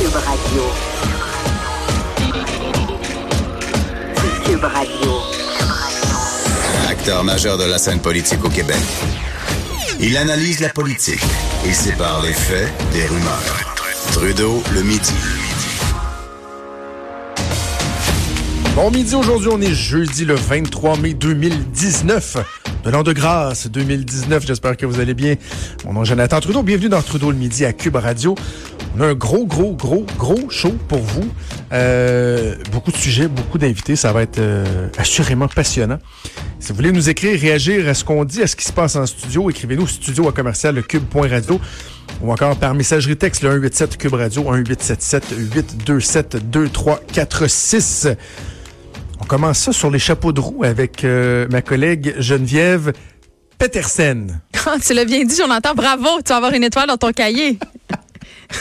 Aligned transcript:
Cube 0.00 0.16
Radio. 0.16 0.62
Cube 4.46 4.64
Radio. 4.64 5.10
Acteur 6.88 7.22
majeur 7.22 7.58
de 7.58 7.64
la 7.64 7.76
scène 7.76 8.00
politique 8.00 8.42
au 8.42 8.48
Québec. 8.48 8.78
Il 10.00 10.16
analyse 10.16 10.60
la 10.60 10.70
politique 10.70 11.20
et 11.66 11.74
sépare 11.74 12.22
les 12.22 12.32
faits 12.32 12.72
des 12.94 13.04
rumeurs. 13.04 13.76
Trudeau 14.12 14.62
le 14.72 14.82
midi. 14.84 15.12
Bon 18.74 18.90
midi, 18.90 19.14
aujourd'hui 19.14 19.50
on 19.52 19.60
est 19.60 19.74
jeudi 19.74 20.24
le 20.24 20.34
23 20.34 20.96
mai 20.96 21.12
2019. 21.12 22.38
De 22.84 22.88
l'an 22.88 23.02
de 23.02 23.12
grâce 23.12 23.66
2019, 23.66 24.46
j'espère 24.46 24.74
que 24.74 24.86
vous 24.86 25.00
allez 25.00 25.12
bien. 25.12 25.34
Mon 25.84 25.92
nom 25.92 26.02
est 26.02 26.06
Jonathan 26.06 26.40
Trudeau, 26.40 26.62
bienvenue 26.62 26.88
dans 26.88 27.02
Trudeau 27.02 27.30
le 27.30 27.36
midi 27.36 27.66
à 27.66 27.74
Cube 27.74 27.96
Radio. 27.96 28.34
On 28.96 29.00
a 29.00 29.06
un 29.06 29.14
gros, 29.14 29.46
gros, 29.46 29.72
gros, 29.72 30.04
gros 30.18 30.50
show 30.50 30.72
pour 30.88 30.98
vous. 30.98 31.28
Euh, 31.72 32.56
beaucoup 32.72 32.90
de 32.90 32.96
sujets, 32.96 33.28
beaucoup 33.28 33.58
d'invités, 33.58 33.94
ça 33.94 34.12
va 34.12 34.22
être 34.22 34.38
euh, 34.38 34.88
assurément 34.98 35.46
passionnant. 35.46 35.98
Si 36.58 36.70
vous 36.70 36.76
voulez 36.76 36.92
nous 36.92 37.08
écrire, 37.08 37.38
réagir 37.38 37.88
à 37.88 37.94
ce 37.94 38.04
qu'on 38.04 38.24
dit, 38.24 38.42
à 38.42 38.46
ce 38.46 38.56
qui 38.56 38.64
se 38.64 38.72
passe 38.72 38.96
en 38.96 39.06
studio, 39.06 39.48
écrivez-nous 39.48 39.86
studio 39.86 40.28
à 40.28 40.32
commercial 40.32 40.82
cube.radio 40.82 41.60
ou 42.22 42.32
encore 42.32 42.56
par 42.56 42.74
messagerie 42.74 43.16
texte 43.16 43.42
le 43.42 43.50
187 43.50 43.96
Cube 43.96 44.14
Radio 44.14 44.42
1877 44.42 45.24
827 45.38 46.50
2346. 46.50 48.08
On 49.20 49.24
commence 49.24 49.58
ça 49.58 49.72
sur 49.72 49.90
les 49.90 49.98
chapeaux 49.98 50.32
de 50.32 50.40
roue 50.40 50.64
avec 50.64 51.04
euh, 51.04 51.46
ma 51.50 51.62
collègue 51.62 52.14
Geneviève 52.18 52.92
Petersen. 53.58 54.40
Ah, 54.66 54.76
tu 54.78 54.92
l'as 54.92 55.06
bien 55.06 55.24
dit, 55.24 55.34
Jonathan. 55.34 55.74
Bravo. 55.74 56.20
Tu 56.22 56.28
vas 56.28 56.36
avoir 56.36 56.52
une 56.52 56.64
étoile 56.64 56.86
dans 56.86 56.98
ton 56.98 57.12
cahier. 57.12 57.58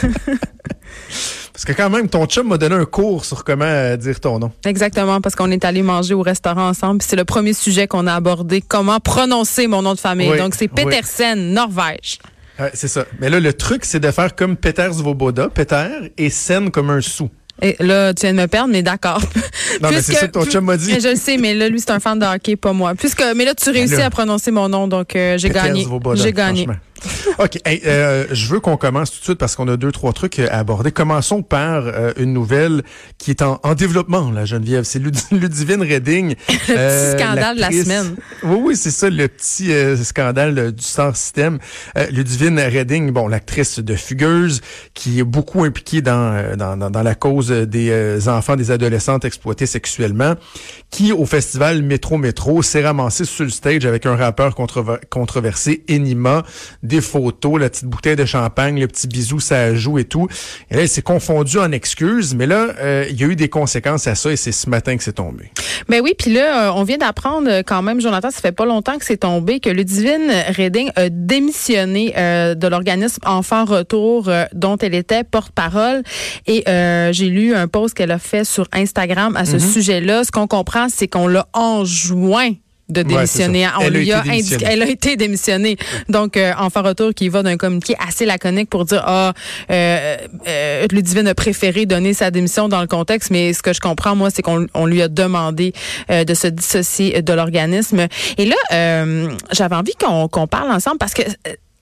Parce 1.59 1.65
que 1.65 1.73
quand 1.73 1.89
même, 1.89 2.07
ton 2.07 2.25
chum 2.25 2.47
m'a 2.47 2.57
donné 2.57 2.75
un 2.75 2.85
cours 2.85 3.25
sur 3.25 3.43
comment 3.43 3.65
euh, 3.65 3.97
dire 3.97 4.21
ton 4.21 4.39
nom. 4.39 4.49
Exactement, 4.63 5.19
parce 5.19 5.35
qu'on 5.35 5.51
est 5.51 5.65
allé 5.65 5.81
manger 5.81 6.13
au 6.13 6.21
restaurant 6.21 6.69
ensemble. 6.69 6.99
puis 6.99 7.07
C'est 7.09 7.17
le 7.17 7.25
premier 7.25 7.51
sujet 7.51 7.85
qu'on 7.85 8.07
a 8.07 8.13
abordé. 8.13 8.61
Comment 8.65 9.01
prononcer 9.01 9.67
mon 9.67 9.81
nom 9.81 9.93
de 9.93 9.99
famille. 9.99 10.29
Oui, 10.31 10.37
Donc, 10.37 10.55
c'est 10.55 10.71
oui. 10.73 10.85
Petersen, 10.85 11.51
Norvège. 11.51 12.19
Ouais, 12.57 12.71
c'est 12.73 12.87
ça. 12.87 13.03
Mais 13.19 13.29
là, 13.29 13.41
le 13.41 13.51
truc, 13.51 13.83
c'est 13.83 13.99
de 13.99 14.09
faire 14.09 14.35
comme 14.37 14.55
Peter 14.55 14.87
Svoboda, 14.93 15.49
Peter, 15.49 15.87
et 16.17 16.29
scène 16.29 16.71
comme 16.71 16.91
un 16.91 17.01
sou. 17.01 17.29
Et 17.61 17.75
là, 17.79 18.13
tu 18.13 18.21
viens 18.21 18.33
de 18.33 18.39
me 18.39 18.47
perdre, 18.47 18.71
mais 18.71 18.81
d'accord. 18.81 19.21
Non, 19.81 19.89
mais 19.91 20.01
c'est 20.01 20.13
ça 20.13 20.27
que 20.27 20.31
ton 20.31 20.45
chum 20.45 20.63
m'a 20.63 20.77
dit. 20.77 20.93
Mais 20.93 21.01
Je 21.01 21.09
le 21.09 21.15
sais, 21.15 21.35
mais 21.37 21.53
là, 21.53 21.67
lui, 21.67 21.81
c'est 21.81 21.91
un 21.91 21.99
fan 21.99 22.17
de 22.17 22.25
hockey, 22.25 22.55
pas 22.55 22.71
moi. 22.71 22.95
Puisque, 22.95 23.23
mais 23.35 23.43
là, 23.43 23.53
tu 23.53 23.69
réussis 23.69 23.97
là. 23.97 24.05
à 24.05 24.09
prononcer 24.09 24.51
mon 24.51 24.69
nom, 24.69 24.87
donc 24.87 25.13
euh, 25.15 25.37
j'ai 25.37 25.49
Peter 25.49 25.67
gagné. 25.67 25.83
Svoboda, 25.83 26.23
J'ai 26.23 26.31
gagné. 26.31 26.67
OK. 27.39 27.57
Hey, 27.65 27.81
euh, 27.85 28.25
je 28.31 28.47
veux 28.47 28.59
qu'on 28.59 28.77
commence 28.77 29.11
tout 29.11 29.19
de 29.19 29.23
suite 29.23 29.37
parce 29.37 29.55
qu'on 29.55 29.67
a 29.67 29.77
deux, 29.77 29.91
trois 29.91 30.13
trucs 30.13 30.39
à 30.39 30.57
aborder. 30.59 30.91
Commençons 30.91 31.41
par 31.43 31.83
euh, 31.87 32.11
une 32.17 32.33
nouvelle 32.33 32.83
qui 33.17 33.31
est 33.31 33.41
en, 33.41 33.59
en 33.63 33.75
développement, 33.75 34.31
la 34.31 34.45
Geneviève. 34.45 34.83
C'est 34.83 34.99
Lud- 34.99 35.17
Ludivine 35.31 35.81
Redding. 35.81 36.35
Le 36.49 36.55
petit 36.57 37.17
scandale 37.23 37.55
de 37.55 37.61
la 37.61 37.71
semaine. 37.71 38.15
Oui, 38.43 38.57
oui, 38.61 38.75
c'est 38.75 38.91
ça, 38.91 39.09
le 39.09 39.27
petit 39.27 39.71
euh, 39.71 39.95
scandale 39.97 40.57
euh, 40.59 40.71
du 40.71 40.83
Star 40.83 41.15
System. 41.15 41.59
Euh, 41.97 42.07
Ludivine 42.11 42.59
Redding, 42.59 43.11
bon, 43.11 43.27
l'actrice 43.27 43.79
de 43.79 43.95
Fugueuse, 43.95 44.61
qui 44.93 45.19
est 45.19 45.23
beaucoup 45.23 45.63
impliquée 45.63 46.01
dans, 46.01 46.33
euh, 46.33 46.55
dans, 46.55 46.77
dans, 46.77 46.89
dans 46.89 47.03
la 47.03 47.15
cause 47.15 47.49
des 47.49 47.89
euh, 47.89 48.19
enfants, 48.27 48.55
des 48.55 48.71
adolescentes 48.71 49.25
exploités 49.25 49.65
sexuellement, 49.65 50.35
qui, 50.89 51.11
au 51.11 51.25
festival 51.25 51.81
Métro 51.83 52.17
Métro, 52.17 52.61
s'est 52.61 52.83
ramassée 52.83 53.25
sur 53.25 53.43
le 53.45 53.49
stage 53.49 53.85
avec 53.85 54.05
un 54.05 54.15
rappeur 54.15 54.53
controver- 54.55 54.99
controversé, 55.09 55.83
Enima, 55.89 56.43
des 56.89 56.99
photos, 57.01 57.59
la 57.59 57.69
petite 57.69 57.85
bouteille 57.85 58.17
de 58.17 58.25
champagne, 58.25 58.79
le 58.79 58.87
petit 58.87 59.07
bisou, 59.07 59.39
ça 59.39 59.73
joue 59.75 59.97
et 59.99 60.03
tout. 60.03 60.27
Et 60.69 60.75
là, 60.75 60.81
elle 60.81 60.89
s'est 60.89 61.01
confondue 61.01 61.59
en 61.59 61.71
excuses, 61.71 62.35
mais 62.35 62.45
là, 62.47 62.67
euh, 62.79 63.05
il 63.09 63.19
y 63.19 63.23
a 63.23 63.27
eu 63.27 63.35
des 63.37 63.47
conséquences 63.47 64.07
à 64.07 64.15
ça 64.15 64.31
et 64.31 64.35
c'est 64.35 64.51
ce 64.51 64.69
matin 64.69 64.97
que 64.97 65.03
c'est 65.03 65.13
tombé. 65.13 65.51
Ben 65.87 66.01
oui, 66.03 66.13
puis 66.17 66.33
là, 66.33 66.67
euh, 66.67 66.71
on 66.75 66.83
vient 66.83 66.97
d'apprendre 66.97 67.47
euh, 67.49 67.61
quand 67.65 67.81
même, 67.81 68.01
Jonathan, 68.01 68.31
ça 68.31 68.41
fait 68.41 68.51
pas 68.51 68.65
longtemps 68.65 68.97
que 68.97 69.05
c'est 69.05 69.17
tombé, 69.17 69.59
que 69.59 69.69
Ludivine 69.69 70.31
Redding 70.57 70.89
a 70.95 71.09
démissionné 71.09 72.13
euh, 72.17 72.55
de 72.55 72.67
l'organisme 72.67 73.21
Enfants 73.25 73.65
Retour 73.65 74.27
euh, 74.27 74.45
dont 74.53 74.77
elle 74.77 74.95
était 74.95 75.23
porte-parole. 75.23 76.03
Et 76.47 76.63
j'ai 77.11 77.29
lu 77.29 77.53
un 77.55 77.67
post 77.67 77.93
qu'elle 77.93 78.11
a 78.11 78.19
fait 78.19 78.43
sur 78.43 78.67
Instagram 78.73 79.35
à 79.37 79.45
ce 79.45 79.57
Mm-hmm. 79.57 79.73
sujet-là. 79.73 80.23
Ce 80.23 80.31
qu'on 80.31 80.47
comprend, 80.47 80.87
c'est 80.89 81.07
qu'on 81.07 81.27
l'a 81.27 81.47
enjoint 81.53 82.51
de 82.89 83.03
démissionner. 83.03 83.67
On 83.77 83.81
Elle 83.81 83.95
a 83.95 83.99
lui 83.99 84.09
été 84.09 84.13
a 84.13 84.21
indiqué, 84.21 84.65
elle 84.67 84.81
a 84.83 84.87
été 84.87 85.15
démissionnée. 85.15 85.77
Donc, 86.09 86.37
euh, 86.37 86.53
Enfants 86.57 86.81
Retour 86.81 87.13
qui 87.13 87.29
va 87.29 87.43
d'un 87.43 87.57
communiqué 87.57 87.95
assez 88.05 88.25
laconique 88.25 88.69
pour 88.69 88.85
dire, 88.85 89.03
ah, 89.05 89.33
euh, 89.71 90.17
euh, 90.47 90.87
Ludivine 90.91 91.27
a 91.27 91.35
préféré 91.35 91.85
donner 91.85 92.13
sa 92.13 92.31
démission 92.31 92.69
dans 92.69 92.81
le 92.81 92.87
contexte, 92.87 93.31
mais 93.31 93.53
ce 93.53 93.61
que 93.61 93.73
je 93.73 93.79
comprends, 93.79 94.15
moi, 94.15 94.29
c'est 94.29 94.41
qu'on 94.41 94.67
on 94.73 94.85
lui 94.85 95.01
a 95.01 95.07
demandé 95.07 95.73
euh, 96.09 96.23
de 96.23 96.33
se 96.33 96.47
dissocier 96.47 97.21
de 97.21 97.33
l'organisme. 97.33 98.07
Et 98.37 98.45
là, 98.45 98.55
euh, 98.71 99.29
j'avais 99.51 99.75
envie 99.75 99.93
qu'on 99.99 100.27
qu'on 100.27 100.47
parle 100.47 100.71
ensemble 100.71 100.97
parce 100.97 101.13
que... 101.13 101.23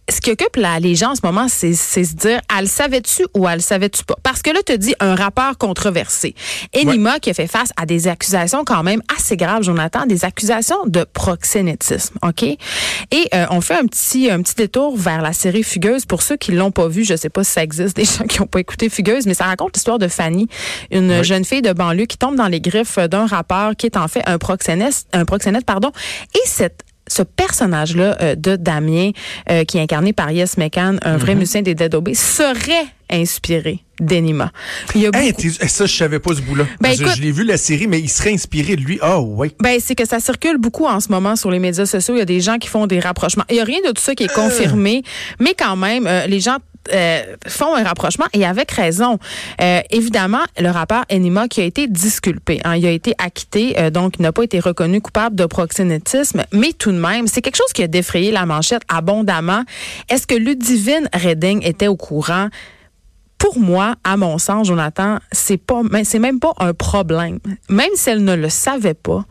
ce 0.10 0.22
qui 0.22 0.32
occupe 0.32 0.56
la, 0.56 0.80
les 0.80 0.96
gens 0.96 1.12
en 1.12 1.16
ce 1.16 1.22
moment, 1.24 1.48
c'est 1.50 1.74
c'est 1.74 2.04
se 2.04 2.14
dire, 2.14 2.40
elle 2.58 2.68
savait-tu 2.68 3.26
ou 3.36 3.48
elle 3.48 3.62
savait-tu 3.62 4.04
pas? 4.06 4.16
Parce 4.24 4.42
que 4.42 4.52
là, 4.52 4.60
tu 4.66 4.78
dis 4.78 4.96
un 5.00 5.16
rappeur 5.16 5.58
controversé. 5.58 6.34
Enima 6.74 7.20
qui 7.20 7.30
a 7.30 7.34
fait 7.34 7.48
face 7.48 7.70
à 7.78 7.86
des 7.86 8.08
accusations 8.08 8.64
quand 8.64 8.84
même 8.84 9.02
assez 9.18 9.36
graves, 9.36 9.64
Jonathan, 9.64 10.06
des 10.06 10.24
accusations 10.24 10.86
de 10.86 11.04
proxénétisme, 11.04 12.18
OK? 12.24 12.44
Et 12.44 12.58
euh, 13.34 13.46
on 13.50 13.62
fait 13.62 13.76
un 13.76 13.86
petit, 13.86 14.32
un 14.32 14.42
petit 14.42 14.56
détour 14.56 14.98
vers 14.98 15.22
la 15.22 15.34
série 15.34 15.64
Fugueuse. 15.64 16.06
Pour 16.06 16.22
ceux 16.22 16.38
qui 16.38 16.52
l'ont 16.54 16.72
pas 16.72 16.88
vu, 16.88 17.04
je 17.04 17.16
sais 17.16 17.30
pas 17.30 17.44
si 17.44 17.52
ça 17.52 17.64
existe, 17.64 17.96
des 17.98 18.06
gens 18.06 18.26
qui 18.26 18.40
n'ont 18.40 18.48
pas 18.48 18.60
écouté 18.60 18.90
Fugueuse, 18.90 19.26
mais 19.26 19.34
ça 19.34 19.46
raconte 19.46 19.76
l'histoire 19.76 20.00
de 20.00 20.08
Fanny, 20.08 20.48
une 20.92 21.24
jeune 21.24 21.44
fille 21.44 21.62
de 21.62 21.74
banlieue 21.74 22.06
qui 22.06 22.18
tombe 22.18 22.36
dans 22.36 22.48
les 22.48 22.62
griffes 22.62 22.98
d'un 22.98 23.26
rappeur 23.26 23.76
qui 23.76 23.88
est 23.88 23.98
en 23.98 24.08
fait 24.08 24.24
un 24.26 24.38
proxénète, 24.38 25.06
un 25.12 25.26
proxénète, 25.26 25.66
pardon. 25.66 25.92
Et 26.36 26.48
cette 26.48 26.87
ce 27.08 27.24
personnage-là 27.24 28.18
euh, 28.22 28.36
de 28.36 28.56
Damien, 28.56 29.12
euh, 29.50 29.64
qui 29.64 29.78
est 29.78 29.82
incarné 29.82 30.14
par 30.14 30.32
Yes 30.32 30.58
McCann, 30.58 31.00
un 31.02 31.14
Mhm. 31.14 31.18
vrai 31.20 31.36
musicien 31.36 31.62
des 31.62 31.76
Dead 31.76 31.94
Obey, 31.96 32.14
serait 32.14 32.86
inspiré 33.10 33.80
d'Enima. 34.00 34.52
Il 34.94 35.02
y 35.02 35.08
a 35.08 35.10
Hey, 35.14 35.34
ça, 35.68 35.86
je 35.86 35.96
savais 35.96 36.20
pas 36.20 36.36
ce 36.36 36.42
bout-là. 36.42 36.66
Ben, 36.82 36.92
écoute- 36.92 37.16
je 37.16 37.22
l'ai 37.22 37.32
vu 37.32 37.44
la 37.46 37.58
série, 37.58 37.88
mais 37.88 38.00
il 38.00 38.10
serait 38.10 38.34
inspiré 38.34 38.76
de 38.76 38.82
lui. 38.82 39.00
Ah, 39.02 39.20
ouais. 39.22 39.52
Ben, 39.60 39.80
c'est 39.84 39.96
que 39.96 40.06
ça 40.06 40.20
circule 40.20 40.58
beaucoup 40.58 40.86
en 40.86 41.00
ce 41.00 41.10
moment 41.10 41.36
sur 41.36 41.50
les 41.50 41.58
médias 41.60 41.86
sociaux. 41.86 42.14
Il 42.16 42.20
y 42.20 42.22
a 42.22 42.26
des 42.26 42.42
gens 42.42 42.58
qui 42.58 42.68
font 42.68 42.86
des 42.86 43.00
rapprochements. 43.00 43.46
Il 43.50 43.56
y 43.56 43.60
a 43.60 43.64
rien 43.64 43.80
de 43.86 43.92
tout 43.92 44.02
ça 44.02 44.14
qui 44.14 44.24
est 44.26 44.34
confirmé, 44.34 45.04
mais 45.40 45.56
quand 45.58 45.76
même, 45.78 46.06
euh, 46.06 46.28
les 46.28 46.40
gens 46.42 46.58
euh, 46.94 47.36
font 47.48 47.76
un 47.76 47.84
rapprochement 47.84 48.26
et 48.34 48.46
avec 48.46 48.72
raison. 48.72 49.20
Euh, 49.62 49.82
évidemment, 49.92 50.44
le 50.60 50.70
rappeur 50.70 51.06
Enima 51.12 51.48
qui 51.48 51.62
a 51.62 51.64
été 51.64 51.88
disculpé, 51.88 52.60
hein, 52.64 52.76
il 52.76 52.86
a 52.86 52.92
été 52.92 53.14
acquitté, 53.18 53.80
euh, 53.80 53.90
donc 53.90 54.16
il 54.20 54.22
n'a 54.22 54.32
pas 54.32 54.44
été 54.44 54.60
reconnu 54.60 55.02
coupable 55.02 55.36
de 55.36 55.46
proxénétisme, 55.46 56.44
mais 56.52 56.74
tout 56.74 56.92
de 56.92 56.98
même, 56.98 57.28
c'est 57.28 57.42
quelque 57.42 57.58
chose 57.58 57.74
qui 57.74 57.84
a 57.84 57.88
défrayé 57.88 58.32
la 58.32 58.46
manchette 58.46 58.84
abondamment. 58.88 59.64
Est-ce 60.10 60.28
que 60.28 60.36
Ludivine 60.36 61.10
Redding 61.14 61.66
était 61.66 61.88
au 61.88 61.96
courant? 61.96 62.50
pour 63.38 63.60
moi, 63.60 63.94
à 64.04 64.18
mon 64.18 64.40
sens, 64.40 64.66
Jonathan, 64.66 65.20
c'est 65.32 65.58
pas, 65.58 65.82
c'est 66.04 66.18
même 66.18 66.40
pas 66.40 66.54
un 66.58 66.74
problème. 66.74 67.38
Même 67.70 67.92
si 67.94 68.10
elle 68.10 68.24
ne 68.24 68.34
le 68.34 68.50
savait 68.50 68.96
pas, 68.96 69.26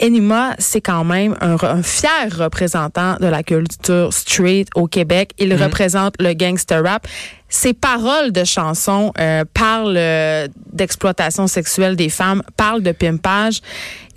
Enima, 0.00 0.54
c'est 0.58 0.80
quand 0.80 1.04
même 1.04 1.36
un, 1.40 1.56
un 1.60 1.82
fier 1.82 2.28
représentant 2.38 3.16
de 3.16 3.26
la 3.26 3.42
culture 3.42 4.12
street 4.12 4.66
au 4.76 4.86
Québec. 4.86 5.32
Il 5.38 5.52
représente 5.54 6.14
le 6.20 6.34
gangster 6.34 6.84
rap. 6.84 7.06
Ses 7.48 7.72
paroles 7.72 8.30
de 8.30 8.44
chansons 8.44 9.12
euh, 9.18 9.44
parlent 9.54 9.96
euh, 9.96 10.46
d'exploitation 10.72 11.46
sexuelle 11.46 11.96
des 11.96 12.10
femmes, 12.10 12.42
parlent 12.56 12.82
de 12.82 12.92
pimpage. 12.92 13.60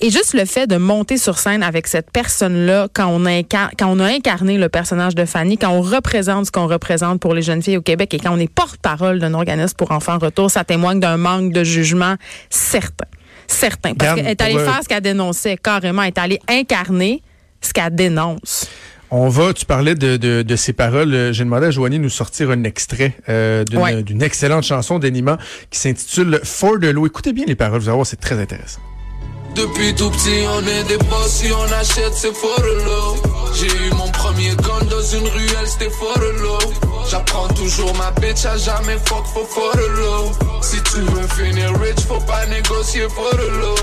Et 0.02 0.10
juste 0.10 0.34
le 0.34 0.46
fait 0.46 0.68
de 0.68 0.78
monter 0.78 1.18
sur 1.18 1.40
scène 1.40 1.64
avec 1.64 1.88
cette 1.88 2.12
personne-là, 2.12 2.88
quand 2.94 3.08
on, 3.08 3.26
incar- 3.26 3.72
quand 3.80 3.88
on 3.88 4.00
a 4.00 4.06
incarné 4.06 4.58
le 4.58 4.68
personnage 4.68 5.16
de 5.16 5.26
Fanny, 5.26 5.58
quand 5.58 5.70
on 5.70 5.82
représente 5.82 6.48
ce 6.48 6.52
qu'on 6.52 6.68
représente 6.68 7.22
pour 7.22 7.34
les 7.34 7.42
jeunes 7.42 7.62
filles 7.62 7.78
au 7.78 7.82
Québec 7.82 8.14
et 8.14 8.20
quand 8.20 8.34
on 8.34 8.40
est 8.40 8.54
porte-parole 8.54 9.20
d'un 9.20 9.34
organisme 9.34 9.76
pour 9.78 9.92
enfants 9.92 10.16
en 10.16 10.20
retour, 10.20 10.52
ça 10.52 10.64
témoigne 10.64 11.00
d'un 11.00 11.18
manque 11.18 11.54
de 11.54 11.64
jugement 11.64 12.16
certain. 12.50 13.06
Certain. 13.48 13.94
Parce 13.94 14.16
qu'elle 14.16 14.28
est 14.28 14.42
allée 14.42 14.54
pour, 14.54 14.62
euh, 14.62 14.66
faire 14.66 14.80
ce 14.84 14.88
qu'elle 14.88 15.02
dénonçait 15.02 15.58
carrément. 15.58 16.02
Elle 16.04 16.10
est 16.10 16.18
allée 16.18 16.40
incarner 16.50 17.22
ce 17.62 17.74
qu'elle 17.74 17.94
dénonce. 17.96 18.68
On 19.14 19.28
va, 19.28 19.52
tu 19.54 19.66
parlais 19.66 19.94
de, 19.94 20.16
de, 20.16 20.42
de 20.42 20.56
ces 20.56 20.72
paroles. 20.72 21.14
Euh, 21.14 21.34
J'ai 21.34 21.44
demandé 21.44 21.66
à 21.68 21.72
Joanie 21.72 21.98
de 21.98 22.04
nous 22.04 22.10
sortir 22.10 22.50
un 22.52 22.64
extrait 22.64 23.14
euh, 23.28 23.66
d'une 23.66 23.80
Ouais. 23.80 24.04
d'une 24.04 24.22
excellente 24.22 24.64
chanson 24.64 25.00
d'Enima 25.00 25.38
qui 25.70 25.80
s'intitule 25.80 26.40
For 26.46 26.80
de 26.80 26.88
l'eau. 26.90 27.06
Écoutez 27.06 27.34
bien 27.34 27.44
les 27.46 27.56
paroles, 27.56 27.80
vous 27.82 27.90
allez 27.90 27.96
voir, 27.96 28.08
c'est 28.08 28.20
très 28.22 28.40
intéressant. 28.40 28.80
Depuis 29.54 29.94
tout 29.94 30.10
petit, 30.12 30.46
on 30.48 30.62
est 30.66 30.84
des 30.88 30.98
boss, 30.98 31.28
si 31.28 31.52
on 31.52 31.64
achète, 31.74 32.14
c'est 32.14 32.34
for 32.34 32.58
de 32.62 32.86
l'eau. 32.86 33.18
J'ai 33.54 33.68
eu 33.68 33.92
mon 33.98 34.08
premier 34.12 34.50
gun 34.56 34.86
dans 34.90 35.02
une 35.18 35.28
ruelle, 35.28 35.68
c'était 35.68 35.90
for 35.90 36.14
the 36.16 36.42
low. 36.42 36.60
J'apprends 37.10 37.48
toujours 37.50 37.94
ma 37.96 38.12
bitch 38.22 38.46
à 38.46 38.58
jamais 38.58 38.98
fuck 39.06 39.26
for 39.34 39.48
for 39.48 39.72
the 39.74 39.90
low. 39.98 40.32
Si 40.62 40.78
tu 40.84 41.02
veux 41.02 41.28
finir 41.28 41.72
rich, 41.82 42.00
faut 42.08 42.20
pas 42.22 42.46
négocier 42.48 43.08
for 43.10 43.30
the 43.32 43.52
low. 43.60 43.76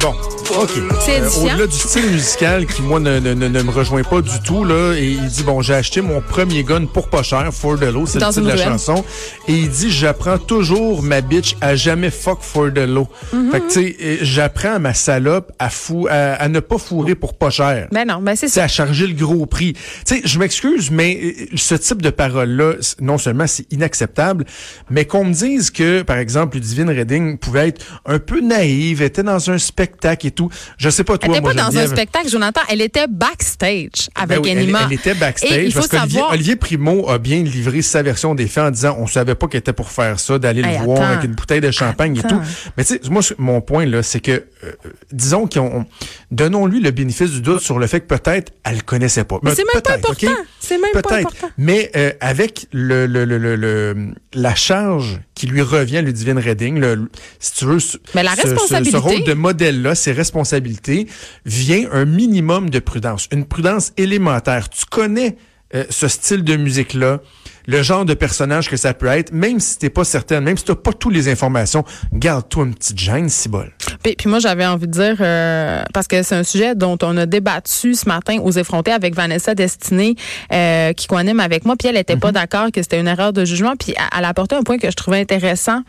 Bon, 0.00 0.14
OK. 0.60 0.70
Euh. 0.76 1.28
Au-delà 1.42 1.66
du 1.66 1.76
style 1.76 2.10
musical 2.10 2.66
qui, 2.66 2.82
moi, 2.82 3.00
ne, 3.00 3.18
ne, 3.18 3.34
ne, 3.34 3.48
ne 3.48 3.62
me 3.62 3.70
rejoint 3.70 4.02
pas 4.02 4.20
du 4.20 4.40
tout, 4.44 4.64
là, 4.64 4.92
et 4.94 5.10
il 5.10 5.26
dit, 5.26 5.42
bon, 5.42 5.60
j'ai 5.62 5.74
acheté 5.74 6.00
mon 6.00 6.20
premier 6.20 6.62
gun 6.62 6.86
pour 6.86 7.08
pas 7.08 7.22
cher, 7.22 7.48
For 7.52 7.76
the 7.78 7.84
Low, 7.84 8.06
c'est 8.06 8.20
le 8.20 8.26
titre 8.26 8.40
de 8.42 8.46
la 8.48 8.54
ruelle. 8.54 8.68
chanson. 8.68 9.04
Et 9.48 9.54
il 9.54 9.68
dit, 9.68 9.90
j'apprends 9.90 10.38
toujours 10.38 11.02
ma 11.02 11.20
bitch 11.20 11.56
à 11.60 11.74
jamais 11.74 12.10
fuck 12.10 12.38
For 12.42 12.72
the 12.72 12.78
Low. 12.86 13.08
Mm-hmm. 13.34 13.50
Fait 13.50 13.60
que, 13.60 13.66
tu 13.68 13.72
sais, 13.74 14.18
j'apprends 14.22 14.74
à 14.74 14.78
ma 14.78 14.94
salope 14.94 15.50
à, 15.58 15.70
fou, 15.70 16.06
à, 16.10 16.34
à 16.34 16.48
ne 16.48 16.60
pas 16.60 16.78
fourrer 16.78 17.14
pour 17.14 17.34
pas 17.34 17.50
cher. 17.50 17.88
Ben 17.90 18.06
non, 18.06 18.18
ben 18.20 18.36
c'est 18.36 18.48
C'est 18.48 18.60
ça. 18.68 18.86
À 18.88 18.92
charger 18.92 19.06
le 19.06 19.14
gros 19.14 19.46
prix. 19.46 19.72
Tu 19.74 19.80
sais, 20.16 20.22
je 20.24 20.38
m'excuse, 20.38 20.90
mais 20.90 21.18
euh, 21.22 21.32
ce 21.56 21.74
type 21.74 22.02
de 22.02 22.10
parole-là, 22.10 22.74
non 23.00 23.18
seulement 23.18 23.46
c'est 23.46 23.70
inacceptable, 23.72 24.44
mais 24.90 25.04
qu'on 25.04 25.24
me 25.24 25.32
dise 25.32 25.70
que, 25.70 26.02
par 26.02 26.16
exemple, 26.18 26.56
Ludivine 26.56 26.88
Redding 26.90 27.38
pouvait 27.38 27.68
être 27.68 27.84
un 28.06 28.18
peu 28.18 28.40
naïve, 28.40 29.02
était 29.02 29.22
dans 29.22 29.50
un 29.50 29.58
spectacle 29.58 30.26
et 30.26 30.30
tout. 30.30 30.48
Je 30.78 30.90
sais 30.90 31.04
pas 31.04 31.18
toi, 31.18 31.34
Elle 31.36 31.42
pas 31.42 31.54
dans 31.54 31.76
un 31.76 31.86
spectacle, 31.86 32.28
Jonathan. 32.28 32.60
Elle 32.68 32.80
était 32.80 33.06
backstage 33.08 34.08
avec 34.14 34.38
Ben 34.38 34.42
oui, 34.44 34.50
elle, 34.50 34.58
Anima. 34.58 34.80
elle 34.86 34.92
était 34.94 35.14
backstage 35.14 35.52
Et 35.52 35.64
il 35.66 35.72
faut 35.72 35.80
parce 35.80 35.88
qu'Olivier 35.88 36.14
savoir. 36.18 36.32
Olivier 36.32 36.56
Primo 36.56 37.08
a 37.08 37.18
bien 37.18 37.42
livré 37.42 37.82
sa 37.82 38.02
version 38.02 38.34
des 38.34 38.46
faits 38.46 38.64
en 38.64 38.70
disant 38.70 38.96
on 38.98 39.06
savait 39.06 39.34
pas 39.34 39.46
qu'elle 39.48 39.60
était 39.60 39.72
pour 39.72 39.90
faire 39.90 40.18
ça, 40.20 40.38
d'aller 40.38 40.62
Hey, 40.62 40.78
le 40.78 40.84
voir 40.84 40.98
attends. 41.02 41.10
avec 41.12 41.24
une 41.24 41.34
bouteille 41.34 41.60
de 41.60 41.70
champagne 41.70 42.16
et 42.16 42.22
tout. 42.22 42.40
Mais 42.76 42.84
tu 42.84 42.94
sais, 42.94 43.00
moi, 43.10 43.22
mon 43.38 43.60
point 43.60 43.86
là, 43.86 44.02
c'est 44.02 44.20
que 44.20 44.32
euh, 44.64 44.72
disons 45.12 45.46
qu'on 45.46 45.86
donnons-lui 46.30 46.80
le 46.80 46.90
bénéfice 46.90 47.30
du 47.30 47.40
doute 47.40 47.60
sur 47.60 47.78
le 47.78 47.86
fait 47.86 48.00
que 48.00 48.06
peut-être 48.06 48.52
elle 48.64 48.77
le 48.78 48.84
connaissait 48.84 49.24
pas. 49.24 49.38
Mais 49.42 49.54
c'est 49.54 49.64
même 49.72 49.82
pas 49.82 49.94
important. 49.94 50.26
C'est 50.60 50.78
même 50.78 50.90
pas 50.92 51.16
important. 51.18 51.50
Mais 51.58 51.90
euh, 51.96 52.12
avec 52.20 52.66
le, 52.72 53.06
le, 53.06 53.24
le, 53.24 53.36
le, 53.56 54.14
la 54.34 54.54
charge 54.54 55.20
qui 55.34 55.46
lui 55.46 55.62
revient 55.62 56.02
Ludivine 56.02 56.38
Redding, 56.38 56.78
le, 56.78 57.10
si 57.38 57.52
tu 57.54 57.64
veux, 57.66 57.78
ce, 57.80 57.96
Mais 58.14 58.22
la 58.22 58.34
ce- 58.36 58.42
ce- 58.42 58.96
rôle 58.96 59.24
de 59.24 59.34
modèle-là, 59.34 59.94
ses 59.94 60.12
responsabilités, 60.12 61.06
vient 61.44 61.88
un 61.92 62.04
minimum 62.04 62.70
de 62.70 62.78
prudence, 62.78 63.28
une 63.32 63.44
prudence 63.44 63.92
élémentaire. 63.96 64.68
Tu 64.68 64.84
connais 64.90 65.36
euh, 65.74 65.84
ce 65.90 66.08
style 66.08 66.44
de 66.44 66.56
musique-là, 66.56 67.20
le 67.68 67.82
genre 67.82 68.06
de 68.06 68.14
personnage 68.14 68.68
que 68.70 68.78
ça 68.78 68.94
peut 68.94 69.06
être, 69.08 69.30
même 69.30 69.60
si 69.60 69.78
t'es 69.78 69.90
pas 69.90 70.02
certaine, 70.02 70.42
même 70.42 70.56
si 70.56 70.64
t'as 70.64 70.74
pas 70.74 70.92
toutes 70.94 71.12
les 71.12 71.28
informations, 71.28 71.84
garde-toi 72.14 72.64
une 72.64 72.74
petite 72.74 72.98
gêne, 72.98 73.28
si 73.28 73.50
bol. 73.50 73.70
Puis, 74.02 74.16
puis 74.16 74.28
moi, 74.28 74.38
j'avais 74.38 74.64
envie 74.64 74.86
de 74.86 74.92
dire, 74.92 75.16
euh, 75.20 75.82
parce 75.92 76.08
que 76.08 76.22
c'est 76.22 76.34
un 76.34 76.44
sujet 76.44 76.74
dont 76.74 76.96
on 77.02 77.14
a 77.18 77.26
débattu 77.26 77.94
ce 77.94 78.08
matin 78.08 78.38
aux 78.42 78.52
effrontés 78.52 78.90
avec 78.90 79.14
Vanessa 79.14 79.54
Destinée, 79.54 80.16
euh, 80.50 80.94
qui 80.94 81.06
coanime 81.06 81.40
avec 81.40 81.66
moi, 81.66 81.76
puis 81.78 81.88
elle 81.88 81.98
était 81.98 82.14
Mhm. 82.14 82.20
pas 82.20 82.32
d'accord 82.32 82.72
que 82.72 82.82
c'était 82.82 82.98
une 82.98 83.06
erreur 83.06 83.34
de 83.34 83.44
jugement, 83.44 83.76
puis 83.78 83.92
elle 83.96 84.18
elle 84.18 84.24
a 84.24 84.28
apporté 84.28 84.56
un 84.56 84.62
point 84.62 84.78
que 84.78 84.90
je 84.90 84.96
trouvais 84.96 85.20
intéressant. 85.20 85.82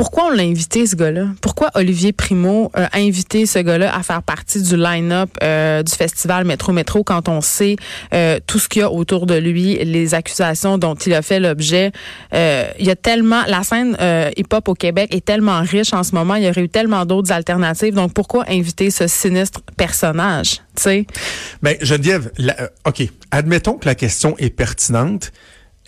Pourquoi 0.00 0.28
on 0.28 0.30
l'a 0.30 0.44
invité, 0.44 0.86
ce 0.86 0.96
gars-là? 0.96 1.26
Pourquoi 1.42 1.70
Olivier 1.74 2.14
Primo 2.14 2.70
a 2.72 2.88
invité 2.98 3.44
ce 3.44 3.58
gars-là 3.58 3.94
à 3.94 4.02
faire 4.02 4.22
partie 4.22 4.62
du 4.62 4.74
line-up 4.74 5.28
euh, 5.42 5.82
du 5.82 5.92
festival 5.92 6.46
Métro 6.46 6.72
Métro 6.72 7.04
quand 7.04 7.28
on 7.28 7.42
sait 7.42 7.76
euh, 8.14 8.38
tout 8.46 8.58
ce 8.58 8.66
qu'il 8.70 8.80
y 8.80 8.82
a 8.82 8.90
autour 8.90 9.26
de 9.26 9.34
lui, 9.34 9.74
les 9.84 10.14
accusations 10.14 10.78
dont 10.78 10.94
il 10.94 11.12
a 11.12 11.20
fait 11.20 11.38
l'objet? 11.38 11.92
Euh, 12.32 12.64
il 12.78 12.86
y 12.86 12.90
a 12.90 12.96
tellement... 12.96 13.42
La 13.46 13.62
scène 13.62 13.94
euh, 14.00 14.30
hip-hop 14.38 14.68
au 14.70 14.74
Québec 14.74 15.14
est 15.14 15.22
tellement 15.22 15.60
riche 15.60 15.92
en 15.92 16.02
ce 16.02 16.14
moment, 16.14 16.36
il 16.36 16.44
y 16.44 16.48
aurait 16.48 16.62
eu 16.62 16.70
tellement 16.70 17.04
d'autres 17.04 17.30
alternatives. 17.30 17.92
Donc, 17.92 18.14
pourquoi 18.14 18.46
inviter 18.48 18.90
ce 18.90 19.06
sinistre 19.06 19.60
personnage? 19.76 20.62
Tu 20.76 20.82
sais? 20.82 21.06
Ben, 21.60 21.76
Geneviève, 21.82 22.30
la- 22.38 22.58
euh, 22.58 22.68
OK, 22.86 23.02
admettons 23.32 23.74
que 23.74 23.84
la 23.84 23.94
question 23.94 24.34
est 24.38 24.48
pertinente. 24.48 25.30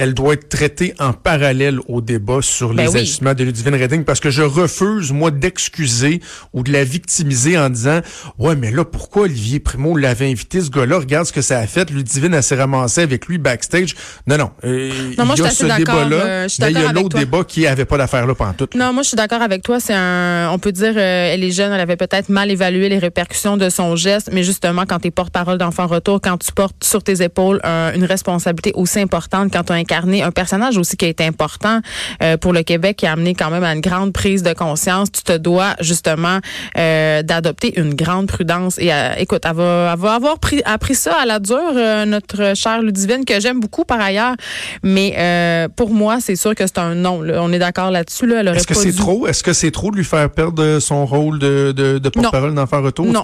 Elle 0.03 0.15
doit 0.15 0.35
être 0.35 0.49
traitée 0.49 0.95
en 0.99 1.13
parallèle 1.13 1.79
au 1.87 2.01
débat 2.01 2.39
sur 2.43 2.75
Ben 2.75 2.87
les 2.87 2.89
oui. 2.93 3.01
agissements 3.03 3.35
de 3.35 3.45
Ludivine 3.45 3.77
Redding 3.77 4.03
parce 4.03 4.19
que 4.19 4.31
je 4.31 4.43
refuse, 4.43 5.13
moi, 5.13 5.31
d'excuser 5.31 6.21
ou 6.53 6.65
de 6.65 6.73
la 6.73 6.83
victimiser 6.83 7.57
en 7.57 7.71
disant 7.71 8.01
Ouais, 8.37 8.57
mais 8.57 8.73
là, 8.73 8.85
pourquoi 8.85 9.23
Olivier 9.23 9.61
Primo 9.61 9.97
l'avait 9.97 10.29
invité, 10.29 10.61
ce 10.61 10.71
gars-là? 10.71 10.99
Regarde 10.99 11.27
ce 11.27 11.33
que 11.33 11.41
ça 11.41 11.61
a 11.61 11.69
fait. 11.69 11.89
Ludivine, 11.91 12.35
elle 12.35 12.43
s'est 12.43 12.57
ramassée 12.57 13.03
avec 13.03 13.27
lui 13.27 13.39
backstage. 13.39 13.95
Non, 14.27 14.37
non. 14.39 14.51
euh, 14.65 14.91
Non, 15.17 15.25
moi, 15.25 15.37
il 15.37 15.41
y 15.41 15.43
je 15.45 15.49
a 15.49 15.51
suis 15.51 15.69
ce 15.71 15.77
débat-là, 15.77 16.17
euh, 16.17 16.49
je 16.49 16.57
mais 16.65 16.73
il 16.73 16.81
y 16.81 16.85
a 16.85 16.93
l'autre 16.93 17.17
débat 17.17 17.45
qui 17.45 17.65
avait 17.69 17.85
pas 17.85 17.97
d'affaire 17.97 18.27
là 18.27 18.35
pendant 18.35 18.55
tout. 18.55 18.69
Non, 18.75 18.93
moi 18.93 19.05
je 19.05 19.09
suis 19.09 19.17
d'accord 19.17 19.41
avec 19.43 19.63
toi. 19.63 19.79
C'est 19.79 19.95
un, 19.95 20.51
on 20.51 20.59
peut 20.59 20.73
dire, 20.73 20.95
euh, 20.97 21.33
elle 21.33 21.45
est 21.45 21.53
jeune, 21.53 21.73
elle 21.73 21.81
avait 21.81 21.97
peut-être 21.97 22.29
mal 22.29 22.51
évalué 22.51 22.89
les 22.89 22.99
répercussions 22.99 23.57
de 23.57 23.69
son 23.69 23.95
geste, 23.95 24.31
mais 24.33 24.43
justement 24.43 24.83
quand 24.85 24.99
tu 24.99 25.07
es 25.07 25.11
porte-parole 25.13 25.59
d'enfant 25.59 25.87
retour, 25.87 26.21
quand 26.21 26.39
tu 26.39 26.51
portes 26.51 26.83
sur 26.83 27.05
tes 27.05 27.23
épaules 27.23 27.61
un- 27.63 27.93
une 27.95 28.05
responsabilité 28.05 28.73
aussi 28.75 28.99
importante, 28.99 29.53
quand 29.53 29.63
tu 29.63 29.73
as 29.73 29.77
incarné 29.93 30.23
un 30.23 30.31
personnage 30.31 30.79
aussi 30.79 30.97
qui 30.97 31.05
a 31.05 31.09
été 31.09 31.25
important 31.25 31.81
euh, 32.23 32.37
pour 32.37 32.53
le 32.53 32.63
Québec, 32.63 32.97
qui 32.97 33.07
a 33.07 33.13
amené 33.13 33.35
quand 33.35 33.51
même 33.51 33.65
à 33.65 33.73
une 33.75 33.81
grande 33.81 34.13
prise 34.13 34.43
de 34.43 34.53
conscience, 34.55 35.13
tu 35.13 35.23
te 35.23 35.37
dois 35.37 35.75
justement 35.81 36.39
euh, 36.79 37.23
d'adopter 37.23 37.79
une 37.79 37.95
grande 37.95 38.29
prudence. 38.29 38.79
Et 38.79 38.93
euh, 38.93 39.15
écoute, 39.19 39.43
elle 39.45 39.55
va, 39.55 39.91
elle 39.93 39.99
va 39.99 40.15
avoir 40.15 40.39
pris, 40.39 40.63
appris 40.65 40.95
ça 40.95 41.15
à 41.21 41.27
la 41.27 41.39
dure, 41.39 41.75
notre 42.07 42.55
chère 42.57 42.81
Ludivine 42.81 43.25
que 43.25 43.39
j'aime 43.41 43.61
beaucoup 43.61 43.85
par 43.85 44.01
ailleurs, 44.01 44.35
mais 44.83 45.69
pour 45.77 45.91
moi 45.91 46.19
c'est 46.21 46.37
sûr 46.37 46.55
que 46.55 46.67
c'est 46.67 46.79
un 46.79 46.95
non. 46.95 47.21
là. 47.23 47.43
On 47.43 47.53
est 47.53 47.59
d'accord 47.59 47.91
là-dessus. 47.91 48.27
Là. 48.27 48.43
Est-ce 48.55 48.67
que 48.67 48.75
c'est 48.75 48.93
trop? 48.93 49.27
Est-ce 49.27 49.43
que 49.43 49.53
c'est 49.53 49.71
trop 49.71 49.91
de 49.91 49.97
lui 49.97 50.05
faire 50.05 50.31
perdre 50.31 50.79
son 50.79 51.05
rôle 51.05 51.39
de, 51.39 51.73
de, 51.73 51.99
de 51.99 52.09
porte-parole 52.09 52.55
d'enfant 52.55 52.83
retour? 52.83 53.07
Non, 53.07 53.23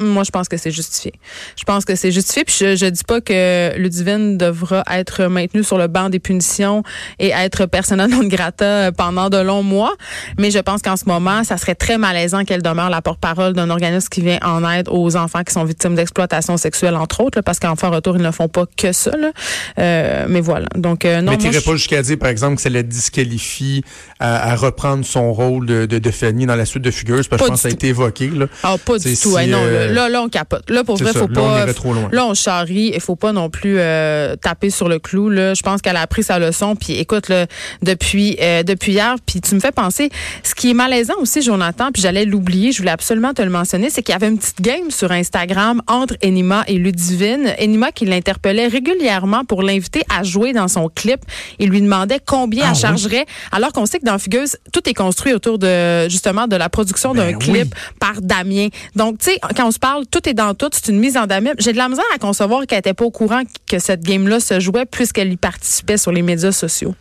moi, 0.00 0.24
je 0.24 0.30
pense 0.30 0.48
que 0.48 0.56
c'est 0.56 0.70
justifié. 0.70 1.12
Je 1.56 1.64
pense 1.64 1.84
que 1.84 1.94
c'est 1.94 2.12
justifié. 2.12 2.44
Puis 2.44 2.56
je, 2.58 2.76
je 2.76 2.86
dis 2.86 3.04
pas 3.04 3.20
que 3.20 3.76
Ludivine 3.76 4.38
devra 4.38 4.82
être 4.90 5.24
maintenue 5.24 5.64
sur 5.64 5.78
le 5.80 5.88
banc 5.88 6.08
des 6.10 6.20
punitions 6.20 6.82
et 7.18 7.28
être 7.30 7.66
persona 7.66 8.06
non 8.08 8.24
grata 8.24 8.92
pendant 8.92 9.28
de 9.30 9.38
longs 9.38 9.62
mois. 9.62 9.92
Mais 10.38 10.50
je 10.50 10.58
pense 10.58 10.82
qu'en 10.82 10.96
ce 10.96 11.04
moment, 11.06 11.44
ça 11.44 11.56
serait 11.56 11.74
très 11.74 11.98
malaisant 11.98 12.44
qu'elle 12.44 12.62
demeure 12.62 12.90
la 12.90 13.02
porte-parole 13.02 13.52
d'un 13.54 13.70
organisme 13.70 14.08
qui 14.08 14.20
vient 14.20 14.38
en 14.42 14.68
aide 14.70 14.88
aux 14.90 15.16
enfants 15.16 15.42
qui 15.42 15.52
sont 15.52 15.64
victimes 15.64 15.94
d'exploitation 15.94 16.56
sexuelle, 16.56 16.96
entre 16.96 17.20
autres, 17.22 17.38
là, 17.38 17.42
parce 17.42 17.58
qu'enfant 17.58 17.90
retour, 17.90 18.16
ils 18.16 18.22
ne 18.22 18.30
font 18.30 18.48
pas 18.48 18.64
que 18.76 18.92
ça. 18.92 19.10
là. 19.16 19.30
Euh, 19.78 20.26
mais 20.28 20.40
voilà. 20.40 20.66
Donc, 20.76 21.04
euh, 21.04 21.20
non, 21.20 21.32
mais 21.42 21.52
je- 21.52 21.60
pas 21.60 21.72
jusqu'à 21.72 22.02
dire, 22.02 22.18
par 22.18 22.28
exemple, 22.28 22.56
que 22.56 22.62
ça 22.62 22.68
la 22.70 22.82
disqualifie 22.82 23.82
à, 24.18 24.50
à 24.52 24.56
reprendre 24.56 25.04
son 25.04 25.32
rôle 25.32 25.66
de, 25.66 25.86
de, 25.86 25.98
de 25.98 26.10
Fanny 26.10 26.46
dans 26.46 26.56
la 26.56 26.64
suite 26.64 26.82
de 26.82 26.90
Fugueuse, 26.90 27.28
parce 27.28 27.40
que 27.42 27.46
je 27.46 27.50
pense 27.52 27.58
que 27.58 27.62
ça 27.62 27.68
a 27.68 27.72
été 27.72 27.88
évoqué. 27.88 28.28
Là. 28.28 28.46
Ah, 28.62 28.76
pas 28.84 28.98
du 28.98 29.04
tout. 29.16 29.38
si, 29.38 29.46
non, 29.48 29.58
euh, 29.62 29.92
là, 29.92 30.08
là, 30.08 30.22
on 30.22 30.28
capote. 30.28 30.68
Là, 30.70 30.84
pour 30.84 30.96
vrai, 30.96 31.12
ça. 31.12 31.20
faut 31.20 31.28
Là, 31.28 31.40
on 31.40 31.48
pas. 31.50 31.60
irait 31.62 31.74
trop 31.74 31.92
loin. 31.92 32.08
Là, 32.12 32.26
on 32.26 32.34
charrie. 32.34 32.90
Il 32.94 33.00
faut 33.00 33.16
pas 33.16 33.32
non 33.32 33.50
plus 33.50 33.76
euh, 33.78 34.36
taper 34.36 34.70
sur 34.70 34.88
le 34.88 34.98
clou. 34.98 35.28
Là, 35.30 35.54
je 35.54 35.62
pense 35.62 35.69
qu'elle 35.78 35.96
a 35.96 36.02
appris 36.02 36.22
sa 36.22 36.38
leçon. 36.38 36.76
Puis, 36.76 36.94
écoute, 36.94 37.28
là, 37.28 37.46
depuis 37.82 38.36
euh, 38.40 38.62
depuis 38.62 38.92
hier, 38.92 39.16
puis 39.24 39.40
tu 39.40 39.54
me 39.54 39.60
fais 39.60 39.72
penser. 39.72 40.10
Ce 40.42 40.54
qui 40.54 40.70
est 40.70 40.74
malaisant 40.74 41.14
aussi, 41.20 41.42
Jonathan, 41.42 41.90
puis 41.92 42.02
j'allais 42.02 42.24
l'oublier. 42.24 42.72
Je 42.72 42.78
voulais 42.78 42.90
absolument 42.90 43.32
te 43.34 43.42
le 43.42 43.50
mentionner, 43.50 43.90
c'est 43.90 44.02
qu'il 44.02 44.12
y 44.12 44.16
avait 44.16 44.28
une 44.28 44.38
petite 44.38 44.60
game 44.60 44.90
sur 44.90 45.12
Instagram 45.12 45.82
entre 45.86 46.16
Enima 46.22 46.64
et 46.66 46.74
Ludivine. 46.74 47.54
Enima 47.58 47.92
qui 47.92 48.04
l'interpellait 48.06 48.66
régulièrement 48.68 49.44
pour 49.44 49.62
l'inviter 49.62 50.02
à 50.14 50.22
jouer 50.22 50.52
dans 50.52 50.68
son 50.68 50.88
clip. 50.88 51.20
Il 51.58 51.70
lui 51.70 51.80
demandait 51.80 52.20
combien 52.24 52.64
Ah 52.64 52.68
elle 52.70 52.74
oui? 52.74 52.80
chargerait, 52.80 53.26
alors 53.52 53.72
qu'on 53.72 53.86
sait 53.86 53.98
que 53.98 54.04
dans 54.04 54.18
Fugueuse, 54.18 54.56
tout 54.72 54.88
est 54.88 54.94
construit 54.94 55.32
autour 55.32 55.58
de 55.58 56.08
justement 56.08 56.46
de 56.46 56.56
la 56.56 56.68
production 56.68 57.12
Ben 57.12 57.32
d'un 57.32 57.38
oui. 57.38 57.38
clip 57.38 57.74
par 57.98 58.20
Damien. 58.20 58.68
Donc, 58.96 59.18
tu 59.18 59.30
sais, 59.30 59.38
quand 59.56 59.68
on 59.68 59.70
se 59.70 59.78
parle, 59.78 60.06
tout 60.06 60.28
est 60.28 60.34
dans 60.34 60.54
tout, 60.54 60.68
c'est 60.72 60.88
une 60.88 60.98
mise 60.98 61.16
en 61.16 61.26
Damien. 61.26 61.52
J'ai 61.58 61.72
de 61.72 61.78
la 61.78 61.88
misère 61.88 62.04
à 62.14 62.18
concevoir 62.18 62.66
qu'elle 62.66 62.78
n'était 62.78 62.94
pas 62.94 63.04
au 63.04 63.10
courant 63.10 63.42
que 63.70 63.78
cette 63.78 64.02
game-là 64.02 64.40
se 64.40 64.58
jouait 64.58 64.84
puisqu'elle 64.84 65.32
y 65.32 65.36
participait 65.36 65.96
sur 65.96 66.10
les 66.10 66.22
médias 66.22 66.50
sociaux. 66.50 66.92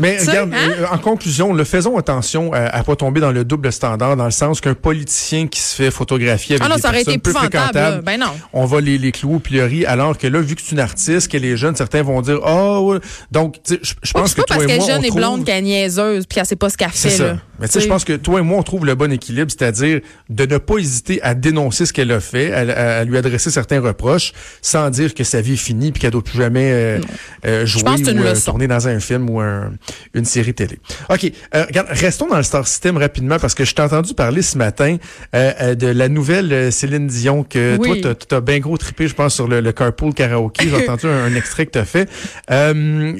Mais 0.00 0.18
Tu 0.18 0.28
regarde, 0.28 0.52
hein? 0.52 0.70
euh, 0.78 0.86
en 0.92 0.98
conclusion, 0.98 1.52
le 1.52 1.64
faisons 1.64 1.96
attention 1.96 2.52
à, 2.52 2.66
à 2.66 2.82
pas 2.82 2.96
tomber 2.96 3.20
dans 3.20 3.32
le 3.32 3.44
double 3.44 3.72
standard, 3.72 4.16
dans 4.16 4.24
le 4.24 4.30
sens 4.30 4.60
qu'un 4.60 4.74
politicien 4.74 5.46
qui 5.46 5.60
se 5.60 5.74
fait 5.74 5.90
photographier 5.90 6.56
avec 6.56 6.64
Ah 6.64 6.68
non, 6.68 6.76
des 6.76 6.82
ça 6.82 6.92
personnes 6.92 7.20
peu 7.20 7.32
fréquentables. 7.32 8.02
Ben 8.02 8.20
non. 8.20 8.26
on 8.52 8.64
va 8.64 8.80
les, 8.80 8.98
les 8.98 9.12
clous 9.12 9.36
au 9.36 9.38
pilori, 9.38 9.86
alors 9.86 10.18
que 10.18 10.26
là, 10.26 10.40
vu 10.40 10.54
que 10.54 10.62
c'est 10.62 10.72
une 10.72 10.80
artiste, 10.80 11.28
qu'elle 11.28 11.44
est 11.44 11.56
jeune, 11.56 11.76
certains 11.76 12.02
vont 12.02 12.20
dire, 12.20 12.40
ah 12.44 12.80
ouais. 12.80 12.98
Donc, 13.30 13.56
tu 13.62 13.78
je 13.82 14.12
pense 14.12 14.30
c'est 14.30 14.36
que 14.36 14.40
pas 14.42 14.46
toi 14.46 14.56
parce 14.56 14.64
et 14.64 14.66
qu'elle 14.66 14.78
moi, 14.78 14.88
est 14.88 14.92
jeune 14.92 15.04
et 15.04 15.10
blonde 15.10 15.44
qu'elle 15.44 15.58
est 15.58 15.62
niaiseuse 15.62 16.26
puis 16.26 16.36
qu'elle 16.36 16.46
sait 16.46 16.56
pas 16.56 16.70
ce 16.70 16.76
qu'elle 16.76 16.90
fait. 16.90 17.10
ça. 17.10 17.24
Là. 17.24 17.36
Mais 17.58 17.68
tu 17.68 17.74
sais, 17.74 17.80
je 17.80 17.88
pense 17.88 18.04
que 18.04 18.12
toi 18.12 18.40
et 18.40 18.42
moi, 18.42 18.58
on 18.58 18.62
trouve 18.62 18.84
le 18.84 18.94
bon 18.94 19.10
équilibre, 19.10 19.50
c'est-à-dire 19.50 20.00
de 20.28 20.46
ne 20.46 20.58
pas 20.58 20.76
hésiter 20.78 21.22
à 21.22 21.34
dénoncer 21.34 21.86
ce 21.86 21.92
qu'elle 21.92 22.12
a 22.12 22.20
fait, 22.20 22.52
à, 22.52 23.04
lui 23.04 23.16
adresser 23.16 23.50
certains 23.50 23.80
reproches, 23.80 24.32
sans 24.60 24.90
dire 24.90 25.14
que 25.14 25.24
sa 25.24 25.40
vie 25.40 25.54
est 25.54 25.56
finie 25.56 25.92
puis 25.92 26.00
qu'elle 26.00 26.10
doit 26.10 26.22
plus 26.22 26.38
jamais 26.38 26.70
euh, 26.70 26.98
euh, 27.46 27.66
jouer 27.66 27.82
que 27.82 28.10
ou 28.10 28.22
euh, 28.24 28.34
tourner 28.44 28.66
dans 28.66 28.88
un 28.88 29.00
film 29.00 29.30
ou 29.30 29.35
ou 29.36 29.40
un- 29.40 29.72
une 30.14 30.24
série 30.24 30.54
télé. 30.54 30.78
OK, 31.10 31.30
euh, 31.54 31.64
regarde, 31.66 31.88
restons 31.90 32.26
dans 32.28 32.36
le 32.36 32.42
Star 32.42 32.66
System 32.66 32.96
rapidement 32.96 33.38
parce 33.38 33.54
que 33.54 33.64
je 33.64 33.74
t'ai 33.74 33.82
entendu 33.82 34.14
parler 34.14 34.42
ce 34.42 34.56
matin 34.58 34.96
euh, 35.34 35.52
euh, 35.60 35.74
de 35.74 35.86
la 35.86 36.08
nouvelle 36.08 36.72
Céline 36.72 37.06
Dion 37.06 37.44
que 37.44 37.76
Oui. 37.78 38.00
toi, 38.00 38.14
t'as 38.14 38.36
as 38.36 38.40
bien 38.40 38.58
gros 38.58 38.76
trippé, 38.76 39.08
je 39.08 39.14
pense, 39.14 39.34
sur 39.34 39.48
le, 39.48 39.60
le 39.60 39.72
carpool 39.72 40.14
karaoké. 40.14 40.68
J'ai 40.68 40.76
entendu 40.88 41.06
un, 41.06 41.24
un 41.24 41.34
extrait 41.34 41.66
que 41.66 41.72
t'as 41.72 41.84
fait. 41.84 42.08
Euh, 42.50 43.12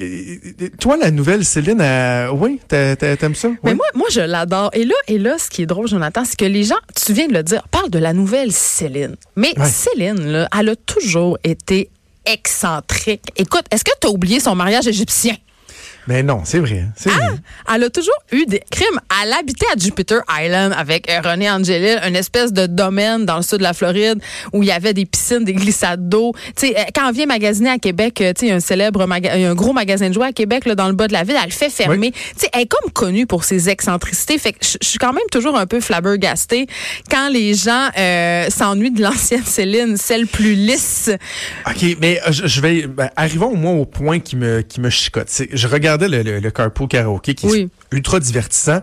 toi, 0.80 0.96
la 0.96 1.11
nouvelle 1.11 1.44
Céline, 1.44 1.82
oui, 2.32 2.61
t'a- 2.68 2.96
t'a- 2.96 3.16
t'aimes 3.16 3.35
ça? 3.35 3.49
Mais 3.62 3.70
Oui? 3.70 3.75
moi, 3.75 3.87
moi, 3.94 4.08
je 4.11 4.20
l'adore. 4.20 4.70
Et 4.73 4.85
là, 4.85 4.94
et 5.08 5.18
là, 5.18 5.37
ce 5.38 5.50
qui 5.50 5.62
est 5.62 5.66
drôle, 5.66 5.88
Jonathan, 5.88 6.25
c'est 6.25 6.37
que 6.38 6.44
les 6.44 6.64
gens, 6.64 6.76
tu 6.94 7.12
viens 7.12 7.28
de 7.28 7.32
le 7.35 7.42
dire, 7.42 7.66
parlent 7.68 7.90
de 7.90 7.99
la 7.99 8.12
nouvelle 8.12 8.52
Céline. 8.52 9.16
Mais 9.37 9.52
Ouais. 9.58 9.66
Céline, 9.68 10.20
là, 10.32 10.49
elle 10.58 10.70
a 10.70 10.76
toujours 10.76 11.38
été 11.44 11.90
excentrique. 12.25 13.23
Écoute, 13.37 13.64
est-ce 13.70 13.85
que 13.85 13.90
tu 14.00 14.06
as 14.06 14.11
oublié 14.11 14.40
son 14.40 14.54
mariage 14.54 14.87
égyptien? 14.87 15.35
Mais 16.09 16.23
non, 16.23 16.43
c'est 16.45 16.59
vrai. 16.61 16.85
C'est 16.97 17.11
vrai. 17.11 17.27
Elle 17.75 17.85
a 17.85 17.91
toujours 17.91 18.15
eu 18.33 18.47
des 18.47 18.63
crimes. 18.71 19.01
Elle 19.23 19.33
habitait 19.33 19.67
à 19.75 19.79
Jupiter 19.79 20.21
Island 20.31 20.73
avec 20.77 21.11
euh, 21.11 21.21
René 21.21 21.51
Angelil, 21.51 21.99
une 22.07 22.17
espèce 22.17 22.53
de 22.53 22.67
domaine 22.67 23.25
dans 23.27 23.37
le 23.37 23.43
sud 23.43 23.59
de 23.59 23.63
la 23.65 23.73
Floride 23.73 24.21
où 24.53 24.63
il 24.63 24.69
y 24.69 24.73
avait 24.73 24.95
des 24.95 25.05
piscines, 25.07 25.45
des 25.45 25.53
glissades 25.55 26.09
d'eau. 26.09 26.33
Tu 26.57 26.69
sais, 26.69 26.79
euh, 26.79 26.83
quand 26.95 27.09
on 27.09 27.13
vient 27.13 27.27
magasiner 27.27 27.71
à 27.71 27.79
Québec, 27.79 28.21
euh, 28.21 28.33
tu 28.33 28.41
sais, 28.41 28.47
il 28.47 28.49
y 28.51 28.53
a 28.53 28.57
un 28.57 28.61
célèbre 28.61 29.07
maga- 29.07 29.33
un 29.35 29.55
gros 29.55 29.73
magasin 29.73 30.09
de 30.09 30.15
jouets 30.15 30.29
à 30.29 30.33
Québec 30.33 30.65
là, 30.67 30.75
dans 30.75 30.87
le 30.89 30.95
bas 30.95 31.09
de 31.09 31.13
la 31.13 31.25
ville, 31.25 31.37
elle 31.39 31.47
le 31.49 31.51
fait 31.55 31.71
fermer. 31.71 32.13
Tu 32.13 32.19
sais, 32.37 32.49
elle 32.53 32.63
est 32.63 32.67
comme 32.67 32.91
connue 32.93 33.27
pour 33.27 33.45
ses 33.45 33.69
excentricités. 33.69 34.39
Fait 34.39 34.53
que 34.53 34.59
je 34.63 34.77
suis 34.87 34.99
quand 34.99 35.13
même 35.13 35.25
toujours 35.33 35.57
un 35.59 35.67
peu 35.67 35.81
flabbergastée 35.81 36.67
quand 37.11 37.29
les 37.31 37.55
gens 37.55 37.89
euh, 37.99 38.49
s'ennuient 38.51 38.91
de 38.93 39.03
l'ancienne 39.03 39.45
Céline, 39.45 39.97
celle 39.97 40.27
plus 40.27 40.55
lisse. 40.55 41.11
OK, 41.69 41.97
mais 42.01 42.21
je, 42.31 42.47
je 42.47 42.61
vais 42.61 42.87
ben, 42.87 43.11
arrivons 43.17 43.49
au 43.51 43.57
moins 43.57 43.73
au 43.73 43.85
point 43.87 44.21
qui 44.21 44.37
me 44.37 44.61
qui 44.63 44.81
me 44.81 44.91
chicote. 44.91 45.29
C'est- 45.29 45.49
Je 45.53 45.67
regardais 45.97 46.23
le, 46.25 46.31
le, 46.33 46.41
le 46.41 46.50
carpool 46.50 46.88
karaoké 46.88 47.35
qui 47.35 47.47
Oui. 47.47 47.69
est 47.93 47.95
ultra 47.97 48.21
divertissant. 48.21 48.81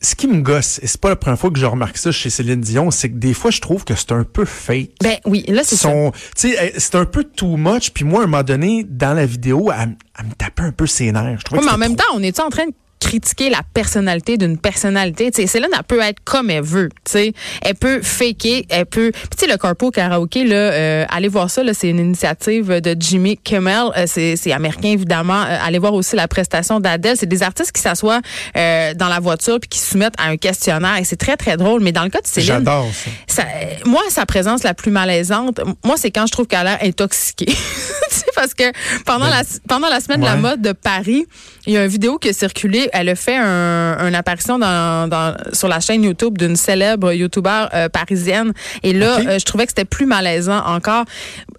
Ce 0.00 0.14
qui 0.14 0.26
me 0.26 0.42
gosse, 0.42 0.80
et 0.82 0.86
c'est 0.86 1.00
pas 1.00 1.08
la 1.08 1.16
première 1.16 1.38
fois 1.38 1.50
que 1.50 1.58
je 1.58 1.64
remarque 1.64 1.96
ça 1.96 2.12
chez 2.12 2.28
Céline 2.28 2.60
Dion, 2.60 2.90
c'est 2.90 3.08
que 3.08 3.16
des 3.16 3.32
fois 3.32 3.50
je 3.50 3.62
trouve 3.62 3.84
que 3.84 3.94
c'est 3.94 4.12
un 4.12 4.22
peu 4.24 4.44
fake. 4.44 4.90
Ben 5.02 5.16
oui, 5.24 5.44
là 5.48 5.62
c'est 5.64 5.76
ça. 5.76 5.88
Son, 5.88 6.12
elle- 6.44 6.74
c'est 6.76 6.94
un 6.96 7.06
peu 7.06 7.24
too 7.24 7.56
much. 7.56 7.90
Puis 7.90 8.04
moi, 8.04 8.20
à 8.20 8.24
un 8.24 8.26
moment 8.26 8.42
donné, 8.42 8.84
dans 8.86 9.14
la 9.14 9.24
vidéo, 9.24 9.70
elle, 9.72 9.96
me 10.26 10.34
tapait 10.36 10.62
un 10.62 10.72
peu 10.72 10.86
ses 10.86 11.10
nerfs. 11.10 11.38
Je 11.50 11.56
mais 11.56 11.66
en 11.70 11.78
même 11.78 11.96
trop. 11.96 12.06
temps, 12.08 12.16
on 12.18 12.22
est 12.22 12.38
en 12.38 12.50
train 12.50 12.66
de 12.66 12.74
critiquer 13.00 13.50
la 13.50 13.60
personnalité 13.74 14.36
d'une 14.36 14.58
personnalité. 14.58 15.30
Tu 15.30 15.42
sais, 15.42 15.46
Céline, 15.46 15.68
elle 15.76 15.84
peut 15.84 16.00
être 16.00 16.20
comme 16.24 16.50
elle 16.50 16.62
veut. 16.62 16.88
Tu 17.04 17.12
sais, 17.12 17.32
elle 17.62 17.74
peut 17.74 18.00
faker, 18.02 18.64
elle 18.68 18.86
peut. 18.86 19.10
Puis 19.12 19.28
tu 19.38 19.44
sais, 19.44 19.52
le 19.52 19.58
corpo 19.58 19.90
karaoké 19.90 20.44
là, 20.44 20.56
euh, 20.56 21.04
allez 21.08 21.28
voir 21.28 21.50
ça. 21.50 21.62
Là, 21.62 21.74
c'est 21.74 21.88
une 21.88 21.98
initiative 21.98 22.80
de 22.80 22.96
Jimmy 22.98 23.36
Kimmel. 23.36 23.88
Euh, 23.96 24.04
c'est, 24.06 24.36
c'est 24.36 24.52
américain 24.52 24.88
évidemment. 24.88 25.42
Euh, 25.42 25.58
allez 25.62 25.78
voir 25.78 25.94
aussi 25.94 26.16
la 26.16 26.28
prestation 26.28 26.80
d'Adèle. 26.80 27.16
C'est 27.18 27.26
des 27.26 27.42
artistes 27.42 27.72
qui 27.72 27.82
s'assoient 27.82 28.20
euh, 28.56 28.94
dans 28.94 29.08
la 29.08 29.20
voiture 29.20 29.58
puis 29.60 29.68
qui 29.68 29.78
se 29.78 29.90
soumettent 29.92 30.18
à 30.18 30.28
un 30.28 30.36
questionnaire. 30.36 30.96
Et 30.98 31.04
c'est 31.04 31.16
très 31.16 31.36
très 31.36 31.56
drôle. 31.56 31.82
Mais 31.82 31.92
dans 31.92 32.04
le 32.04 32.10
cas 32.10 32.20
de 32.20 32.26
Céline, 32.26 32.48
J'adore 32.48 32.88
ça. 33.26 33.42
ça, 33.42 33.48
moi, 33.84 34.02
sa 34.08 34.26
présence 34.26 34.62
la 34.62 34.74
plus 34.74 34.90
malaisante, 34.90 35.60
moi, 35.84 35.96
c'est 35.96 36.10
quand 36.10 36.26
je 36.26 36.32
trouve 36.32 36.46
qu'elle 36.46 36.66
a 36.66 36.76
l'air 36.76 36.78
intoxiquée. 36.82 37.52
Parce 38.34 38.54
que 38.54 38.64
pendant, 39.04 39.26
la, 39.26 39.42
pendant 39.68 39.88
la 39.88 40.00
semaine 40.00 40.20
de 40.20 40.24
la 40.24 40.36
mode 40.36 40.60
de 40.60 40.72
Paris, 40.72 41.26
il 41.66 41.72
y 41.72 41.76
a 41.76 41.84
une 41.84 41.90
vidéo 41.90 42.18
qui 42.18 42.28
a 42.28 42.32
circulé. 42.32 42.88
Elle 42.94 43.08
a 43.08 43.14
fait 43.16 43.36
un, 43.36 43.98
une 44.06 44.14
apparition 44.14 44.58
dans, 44.58 45.08
dans- 45.08 45.34
sur 45.52 45.68
la 45.68 45.80
chaîne 45.80 46.04
YouTube 46.04 46.38
d'une 46.38 46.56
célèbre 46.56 47.12
YouTuber 47.12 47.66
euh, 47.74 47.88
parisienne. 47.88 48.52
Et 48.82 48.92
là, 48.92 49.18
euh, 49.18 49.38
je 49.38 49.44
trouvais 49.44 49.64
que 49.66 49.70
c'était 49.72 49.84
plus 49.84 50.06
malaisant 50.06 50.64
encore. 50.64 51.04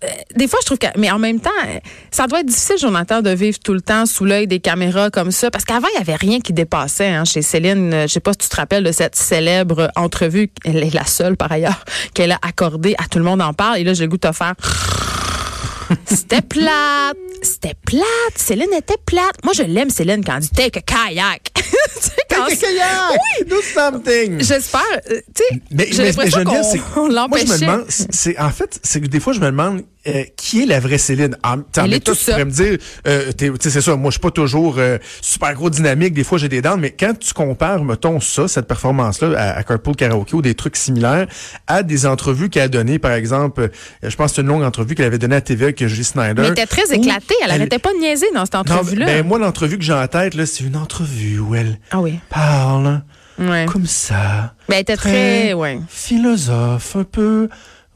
Euh, 0.03 0.07
des 0.35 0.47
fois, 0.47 0.59
je 0.61 0.65
trouve 0.65 0.77
que... 0.79 0.87
Mais 0.97 1.11
en 1.11 1.19
même 1.19 1.39
temps, 1.39 1.49
euh, 1.67 1.79
ça 2.11 2.27
doit 2.27 2.39
être 2.39 2.45
difficile, 2.47 2.77
Jonathan, 2.79 3.21
de 3.21 3.29
vivre 3.31 3.59
tout 3.59 3.73
le 3.73 3.81
temps 3.81 4.05
sous 4.05 4.25
l'œil 4.25 4.47
des 4.47 4.59
caméras 4.59 5.09
comme 5.09 5.31
ça. 5.31 5.51
Parce 5.51 5.65
qu'avant, 5.65 5.87
il 5.93 5.97
y 5.97 6.01
avait 6.01 6.15
rien 6.15 6.39
qui 6.39 6.53
dépassait 6.53 7.09
hein, 7.09 7.25
chez 7.25 7.41
Céline. 7.41 7.91
Je 8.03 8.07
sais 8.07 8.19
pas 8.19 8.31
si 8.31 8.37
tu 8.39 8.49
te 8.49 8.55
rappelles 8.55 8.83
de 8.83 8.91
cette 8.91 9.15
célèbre 9.15 9.91
entrevue. 9.95 10.49
Elle 10.63 10.77
est 10.77 10.93
la 10.93 11.05
seule, 11.05 11.35
par 11.35 11.51
ailleurs, 11.51 11.83
qu'elle 12.13 12.31
a 12.31 12.39
accordée 12.41 12.95
à 12.97 13.07
Tout 13.09 13.19
le 13.19 13.25
monde 13.25 13.41
en 13.41 13.53
parle. 13.53 13.77
Et 13.79 13.83
là, 13.83 13.93
j'ai 13.93 14.03
le 14.05 14.09
goût 14.09 14.17
de 14.17 14.27
te 14.27 14.31
faire... 14.33 14.53
C'était 16.05 16.41
plate. 16.41 17.17
C'était 17.41 17.75
plate. 17.85 18.05
Céline 18.35 18.73
était 18.73 18.97
plate. 19.05 19.43
Moi, 19.43 19.53
je 19.53 19.63
l'aime, 19.63 19.89
Céline, 19.89 20.23
quand 20.23 20.35
elle 20.35 20.41
dit 20.41 20.49
take 20.49 20.79
a 20.79 20.81
kayak. 20.81 21.51
Take 22.27 22.41
a 22.41 22.55
kayak! 22.55 23.47
Do 23.47 23.61
something! 23.61 24.41
J'espère. 24.41 24.81
euh, 25.11 25.21
Tu 25.33 25.43
sais, 25.43 25.61
Mais, 25.71 25.87
j'ai 25.91 26.03
l'impression 26.05 26.43
qu'on- 26.43 26.51
on 26.61 26.61
moi 26.95 27.07
je 27.07 27.09
me 27.09 27.13
l'empêchait. 27.13 27.59
demande, 27.59 27.85
en 28.39 28.49
fait, 28.49 28.79
c'est 28.83 29.01
que 29.01 29.07
des 29.07 29.19
fois 29.19 29.33
je 29.33 29.39
me 29.39 29.45
demande 29.47 29.83
euh, 30.07 30.23
qui 30.37 30.63
est 30.63 30.65
la 30.65 30.79
vraie 30.79 30.97
Céline? 30.97 31.35
En, 31.43 31.59
t'en- 31.59 31.85
Elle 31.85 31.93
est 31.93 31.99
toi, 31.99 32.13
tout 32.13 32.19
tu 32.19 32.25
ça. 32.25 32.31
pourrais 32.33 32.45
me 32.45 32.51
dire, 32.51 32.77
euh, 33.07 33.31
tu 33.37 33.51
c'est 33.59 33.81
ça. 33.81 33.95
Moi, 33.95 34.09
je 34.09 34.13
suis 34.13 34.19
pas 34.19 34.31
toujours 34.31 34.75
euh, 34.77 34.97
super 35.21 35.53
gros 35.53 35.69
dynamique. 35.69 36.13
Des 36.13 36.23
fois, 36.23 36.37
j'ai 36.37 36.49
des 36.49 36.61
dents. 36.61 36.77
Mais 36.77 36.91
quand 36.91 37.17
tu 37.19 37.33
compares, 37.33 37.83
mettons 37.83 38.19
ça, 38.19 38.47
cette 38.47 38.67
performance-là, 38.67 39.37
à, 39.37 39.57
à 39.57 39.63
Carpool 39.63 39.95
Karaoke 39.95 40.33
ou 40.35 40.41
des 40.41 40.55
trucs 40.55 40.75
similaires, 40.75 41.27
à 41.67 41.83
des 41.83 42.05
entrevues 42.05 42.49
qu'elle 42.49 42.63
a 42.63 42.67
données, 42.67 42.99
par 42.99 43.11
exemple, 43.13 43.61
euh, 43.61 43.67
je 44.09 44.15
pense 44.15 44.31
que 44.31 44.35
c'est 44.37 44.41
une 44.41 44.47
longue 44.47 44.63
entrevue 44.63 44.95
qu'elle 44.95 45.05
avait 45.05 45.17
donnée 45.17 45.35
à 45.37 45.41
TV 45.41 45.65
avec 45.65 45.85
Julie 45.85 46.03
Snyder. 46.03 46.33
Mais 46.41 46.47
elle 46.47 46.51
était 46.53 46.65
très 46.65 46.93
éclatée. 46.93 47.35
Elle 47.43 47.51
arrêtait 47.51 47.79
pas 47.79 47.93
de 47.93 47.99
niaiser 47.99 48.27
dans 48.33 48.45
cette 48.45 48.55
entrevue-là. 48.55 49.05
ben 49.05 49.25
moi, 49.25 49.39
l'entrevue 49.39 49.77
que 49.77 49.83
j'ai 49.83 49.93
en 49.93 50.07
tête, 50.07 50.33
là, 50.35 50.45
c'est 50.45 50.63
une 50.63 50.77
entrevue 50.77 51.39
où 51.39 51.55
elle 51.55 51.79
ah 51.91 51.99
oui. 51.99 52.19
parle 52.29 53.01
Ouais. 53.37 53.65
comme 53.65 53.85
ça. 53.85 54.53
Ben, 54.69 54.75
elle 54.75 54.81
était 54.83 54.95
très, 54.95 55.51
ouais. 55.53 55.79
philosophe, 55.89 56.95
un 56.95 57.03
peu 57.03 57.49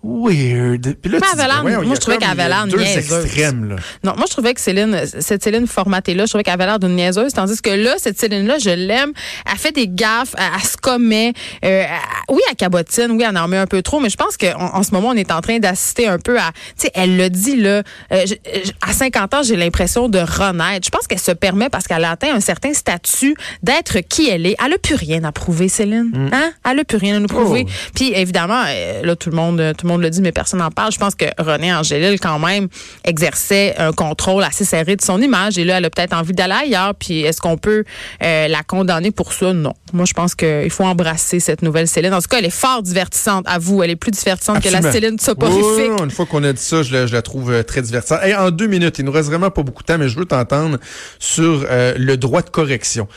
weird. 0.03 0.95
Puis 1.01 1.11
là, 1.11 1.19
Mais 1.21 1.43
voyons, 1.61 1.81
moi, 1.83 1.95
je 1.95 1.99
trouvais 1.99 2.17
qu'elle 2.17 2.29
avait 2.29 2.47
l'air 2.47 2.65
niaiseuse. 2.67 3.25
extrêmes, 3.25 3.69
là. 3.69 3.75
Non, 4.03 4.13
moi, 4.15 4.25
je 4.27 4.31
trouvais 4.33 4.53
que 4.53 4.61
Céline, 4.61 5.01
cette 5.19 5.43
Céline 5.43 5.67
formatée-là, 5.67 6.25
je 6.25 6.29
trouvais 6.29 6.43
qu'elle 6.43 6.53
avait 6.53 6.65
l'air 6.65 6.79
d'une 6.79 6.95
niaiseuse, 6.95 7.33
tandis 7.33 7.61
que 7.61 7.69
là, 7.69 7.95
cette 7.97 8.19
Céline-là, 8.19 8.57
je 8.59 8.69
l'aime. 8.69 9.11
Elle 9.51 9.57
fait 9.57 9.71
des 9.71 9.87
gaffes, 9.87 10.35
elle, 10.37 10.43
elle 10.55 10.67
se 10.67 10.77
commet. 10.77 11.33
Euh, 11.65 11.83
elle- 11.83 11.89
oui, 12.29 12.39
elle 12.49 12.55
cabotine, 12.55 13.11
oui, 13.11 13.23
elle 13.27 13.37
en 13.37 13.47
met 13.47 13.57
un 13.57 13.67
peu 13.67 13.81
trop, 13.81 13.99
mais 13.99 14.09
je 14.09 14.17
pense 14.17 14.37
qu'en 14.37 14.73
en 14.75 14.83
ce 14.83 14.91
moment, 14.91 15.09
on 15.09 15.13
est 15.15 15.31
en 15.31 15.41
train 15.41 15.59
d'assister 15.59 16.07
un 16.07 16.17
peu 16.19 16.37
à, 16.39 16.51
tu 16.77 16.85
sais, 16.85 16.91
elle 16.93 17.17
le 17.17 17.29
dit, 17.29 17.57
là, 17.57 17.83
euh, 18.13 18.25
je- 18.25 18.35
à 18.81 18.93
50 18.93 19.33
ans, 19.33 19.43
j'ai 19.43 19.55
l'impression 19.55 20.07
de 20.09 20.19
renaître. 20.19 20.85
Je 20.85 20.89
pense 20.91 21.07
qu'elle 21.07 21.19
se 21.19 21.31
permet, 21.31 21.69
parce 21.69 21.87
qu'elle 21.87 22.05
a 22.05 22.11
atteint 22.11 22.33
un 22.33 22.39
certain 22.39 22.73
statut, 22.73 23.35
d'être 23.63 23.99
qui 23.99 24.29
elle 24.29 24.45
est. 24.45 24.55
Elle 24.65 24.73
a 24.73 24.77
plus 24.77 24.95
rien 24.95 25.23
à 25.23 25.31
prouver, 25.31 25.67
Céline. 25.69 26.29
Hein? 26.31 26.51
Elle 26.69 26.79
a 26.79 26.83
plus 26.83 26.97
rien 26.97 27.17
à 27.17 27.19
nous 27.19 27.27
prouver. 27.27 27.65
Oh. 27.67 27.71
Puis 27.95 28.13
évidemment, 28.15 28.63
euh, 28.67 29.01
là 29.03 29.15
tout 29.15 29.29
le 29.29 29.35
monde, 29.35 29.73
tout 29.77 29.85
le 29.85 29.88
monde 29.89 30.01
le 30.01 30.09
dit, 30.09 30.21
mais 30.21 30.31
personne 30.31 30.59
n'en 30.59 30.71
parle. 30.71 30.91
Je 30.91 30.97
pense 30.97 31.15
que 31.15 31.25
René 31.37 31.73
Angélil 31.73 32.19
quand 32.19 32.39
même 32.39 32.67
exerçait 33.03 33.75
un 33.77 33.91
contrôle 33.91 34.43
assez 34.43 34.65
serré 34.65 34.95
de 34.95 35.01
son 35.01 35.21
image. 35.21 35.57
Et 35.57 35.65
là, 35.65 35.77
elle 35.77 35.85
a 35.85 35.89
peut-être 35.89 36.13
envie 36.13 36.33
d'aller 36.33 36.55
ailleurs. 36.63 36.95
Puis 36.95 37.21
est-ce 37.21 37.41
qu'on 37.41 37.57
peut 37.57 37.83
euh, 38.23 38.47
la 38.47 38.63
condamner 38.63 39.11
pour 39.11 39.33
ça? 39.33 39.53
Non. 39.53 39.73
Moi, 39.93 40.05
je 40.05 40.13
pense 40.13 40.35
qu'il 40.35 40.69
faut 40.69 40.83
embrasser 40.83 41.39
cette 41.39 41.61
nouvelle 41.61 41.87
Céline. 41.87 42.13
En 42.13 42.21
tout 42.21 42.27
cas, 42.27 42.37
elle 42.39 42.45
est 42.45 42.49
fort 42.49 42.81
divertissante. 42.83 43.45
À 43.47 43.59
vous, 43.59 43.83
elle 43.83 43.91
est 43.91 43.95
plus 43.95 44.11
divertissante 44.11 44.61
que 44.61 44.69
la. 44.69 44.79
Céline 44.89 45.19
soporifique. 45.19 45.61
oui, 45.61 45.89
oui, 45.89 46.03
une 46.03 46.09
fois 46.09 46.25
qu'on 46.25 46.43
a 46.43 46.53
dit 46.53 46.61
ça, 46.61 46.81
je 46.83 46.93
la, 46.93 47.05
je 47.05 47.13
la 47.13 47.21
trouve 47.21 47.51
euh, 47.51 47.63
très 47.63 47.81
divertissante. 47.81 48.19
Hey, 48.23 48.33
en 48.33 48.49
deux 48.49 48.67
minutes, 48.67 48.97
il 48.99 49.05
nous 49.05 49.11
reste 49.11 49.27
vraiment 49.29 49.51
pas 49.51 49.61
beaucoup 49.61 49.83
de 49.83 49.87
temps, 49.87 49.97
mais 49.97 50.09
je 50.09 50.17
veux 50.17 50.25
t'entendre 50.25 50.77
sur 51.19 51.65
euh, 51.69 51.93
le 51.97 52.17
droit 52.17 52.41
de 52.41 52.49
correction. 52.49 53.07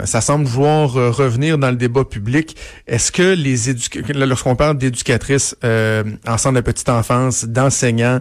Euh, 0.00 0.06
Ça 0.06 0.20
semble 0.20 0.46
vouloir 0.46 0.96
euh, 0.96 1.10
revenir 1.10 1.58
dans 1.58 1.70
le 1.70 1.76
débat 1.76 2.04
public. 2.04 2.56
Est-ce 2.86 3.12
que 3.12 3.34
les 3.34 3.70
éducateurs, 3.70 4.26
lorsqu'on 4.26 4.56
parle 4.56 4.78
d'éducatrices 4.78 5.56
euh, 5.64 6.04
en 6.26 6.38
centre 6.38 6.56
de 6.56 6.60
petite 6.60 6.88
enfance, 6.88 7.44
d'enseignants, 7.44 8.18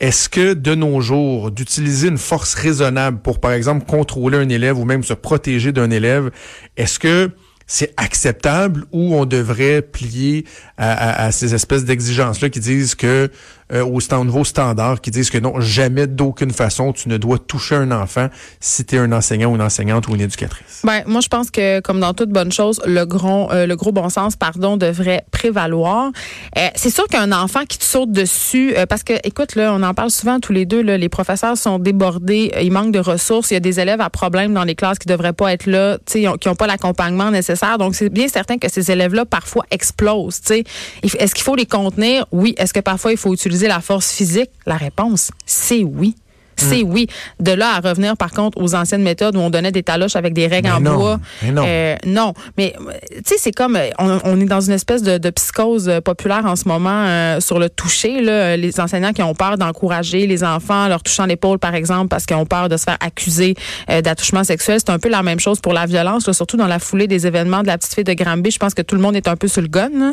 est-ce 0.00 0.28
que 0.28 0.54
de 0.54 0.74
nos 0.74 1.00
jours, 1.00 1.50
d'utiliser 1.50 2.08
une 2.08 2.18
force 2.18 2.54
raisonnable 2.54 3.18
pour, 3.20 3.40
par 3.40 3.52
exemple, 3.52 3.84
contrôler 3.84 4.38
un 4.38 4.48
élève 4.48 4.78
ou 4.78 4.84
même 4.84 5.02
se 5.02 5.14
protéger 5.14 5.72
d'un 5.72 5.90
élève, 5.90 6.30
est-ce 6.76 7.00
que 7.00 7.30
c'est 7.66 7.92
acceptable 7.96 8.84
ou 8.92 9.14
on 9.14 9.26
devrait 9.26 9.82
plier 9.82 10.46
à, 10.78 11.30
ces 11.32 11.54
espèces 11.54 11.84
d'exigences-là 11.84 12.48
qui 12.48 12.60
disent 12.60 12.94
que, 12.94 13.30
euh, 13.72 13.84
au, 13.84 14.00
stand, 14.00 14.22
au 14.22 14.24
nouveau 14.24 14.44
standard, 14.44 15.00
qui 15.00 15.10
disent 15.10 15.30
que 15.30 15.38
non, 15.38 15.60
jamais 15.60 16.06
d'aucune 16.06 16.50
façon 16.50 16.92
tu 16.92 17.08
ne 17.08 17.16
dois 17.16 17.38
toucher 17.38 17.74
un 17.74 17.90
enfant 17.90 18.28
si 18.60 18.84
tu 18.84 18.96
es 18.96 18.98
un 18.98 19.12
enseignant 19.12 19.50
ou 19.50 19.54
une 19.56 19.62
enseignante 19.62 20.08
ou 20.08 20.14
une 20.14 20.20
éducatrice. 20.20 20.82
Ben, 20.84 21.02
moi, 21.06 21.20
je 21.20 21.28
pense 21.28 21.50
que, 21.50 21.80
comme 21.80 22.00
dans 22.00 22.14
toute 22.14 22.30
bonne 22.30 22.52
chose, 22.52 22.80
le 22.86 23.04
gros, 23.04 23.50
euh, 23.52 23.66
le 23.66 23.76
gros 23.76 23.92
bon 23.92 24.08
sens, 24.08 24.36
pardon, 24.36 24.76
devrait 24.76 25.24
prévaloir. 25.30 26.10
Euh, 26.56 26.68
c'est 26.74 26.90
sûr 26.90 27.06
qu'un 27.08 27.32
enfant 27.32 27.64
qui 27.68 27.78
te 27.78 27.84
saute 27.84 28.12
dessus, 28.12 28.74
euh, 28.76 28.86
parce 28.86 29.02
que, 29.02 29.14
écoute, 29.24 29.54
là, 29.54 29.72
on 29.74 29.82
en 29.82 29.94
parle 29.94 30.10
souvent 30.10 30.40
tous 30.40 30.52
les 30.52 30.66
deux, 30.66 30.82
là, 30.82 30.96
les 30.96 31.08
professeurs 31.08 31.56
sont 31.56 31.78
débordés, 31.78 32.52
il 32.60 32.72
manque 32.72 32.92
de 32.92 33.00
ressources, 33.00 33.50
il 33.50 33.54
y 33.54 33.56
a 33.56 33.60
des 33.60 33.80
élèves 33.80 34.00
à 34.00 34.10
problème 34.10 34.54
dans 34.54 34.64
les 34.64 34.74
classes 34.74 34.98
qui 34.98 35.08
devraient 35.08 35.32
pas 35.32 35.52
être 35.52 35.66
là, 35.66 35.98
qui 36.06 36.22
n'ont 36.24 36.54
pas 36.54 36.66
l'accompagnement 36.66 37.30
nécessaire. 37.30 37.78
Donc, 37.78 37.94
c'est 37.94 38.08
bien 38.08 38.28
certain 38.28 38.58
que 38.58 38.70
ces 38.70 38.90
élèves-là, 38.90 39.24
parfois, 39.24 39.64
explosent, 39.70 40.40
Est-ce 40.50 41.34
qu'il 41.34 41.44
faut 41.44 41.56
les 41.56 41.66
contenir? 41.66 42.26
Oui. 42.32 42.54
Est-ce 42.56 42.72
que 42.72 42.80
parfois, 42.80 43.12
il 43.12 43.18
faut 43.18 43.34
utiliser 43.34 43.57
la 43.66 43.80
force 43.80 44.12
physique? 44.12 44.50
La 44.66 44.76
réponse, 44.76 45.30
c'est 45.46 45.82
oui. 45.82 46.14
C'est 46.60 46.82
oui. 46.82 47.06
De 47.40 47.52
là 47.52 47.74
à 47.76 47.80
revenir, 47.80 48.16
par 48.16 48.30
contre, 48.32 48.60
aux 48.60 48.74
anciennes 48.74 49.02
méthodes 49.02 49.36
où 49.36 49.40
on 49.40 49.50
donnait 49.50 49.72
des 49.72 49.82
taloches 49.82 50.16
avec 50.16 50.32
des 50.34 50.46
règles 50.46 50.68
Mais 50.68 50.74
en 50.74 50.80
non, 50.80 50.96
bois. 50.96 51.20
mais 51.42 51.50
non. 51.52 51.64
Euh, 51.66 51.96
non. 52.06 52.34
Mais, 52.56 52.74
euh, 52.80 52.92
tu 53.16 53.22
sais, 53.26 53.34
c'est 53.38 53.52
comme, 53.52 53.76
euh, 53.76 53.88
on, 53.98 54.18
on 54.24 54.40
est 54.40 54.44
dans 54.44 54.60
une 54.60 54.72
espèce 54.72 55.02
de, 55.02 55.18
de 55.18 55.30
psychose 55.30 55.88
euh, 55.88 56.00
populaire 56.00 56.44
en 56.46 56.56
ce 56.56 56.66
moment 56.68 57.04
euh, 57.06 57.40
sur 57.40 57.58
le 57.58 57.68
toucher. 57.68 58.20
Là. 58.20 58.56
Les 58.56 58.80
enseignants 58.80 59.12
qui 59.12 59.22
ont 59.22 59.34
peur 59.34 59.56
d'encourager 59.58 60.26
les 60.26 60.42
enfants 60.44 60.84
en 60.84 60.88
leur 60.88 61.02
touchant 61.02 61.26
l'épaule, 61.26 61.58
par 61.58 61.74
exemple, 61.74 62.08
parce 62.08 62.26
qu'ils 62.26 62.36
ont 62.36 62.46
peur 62.46 62.68
de 62.68 62.76
se 62.76 62.84
faire 62.84 62.98
accuser 63.00 63.54
euh, 63.90 64.00
d'attouchement 64.00 64.44
sexuel. 64.44 64.78
C'est 64.80 64.90
un 64.90 64.98
peu 64.98 65.08
la 65.08 65.22
même 65.22 65.40
chose 65.40 65.60
pour 65.60 65.72
la 65.72 65.86
violence, 65.86 66.26
là, 66.26 66.32
surtout 66.32 66.56
dans 66.56 66.66
la 66.66 66.78
foulée 66.78 67.06
des 67.06 67.26
événements 67.26 67.62
de 67.62 67.66
la 67.68 67.78
petite 67.78 67.94
fille 67.94 68.04
de 68.04 68.12
Granby. 68.14 68.50
Je 68.50 68.58
pense 68.58 68.74
que 68.74 68.82
tout 68.82 68.94
le 68.94 69.00
monde 69.00 69.16
est 69.16 69.28
un 69.28 69.36
peu 69.36 69.48
sur 69.48 69.62
le 69.62 69.68
gun. 69.68 69.90
là. 69.94 70.12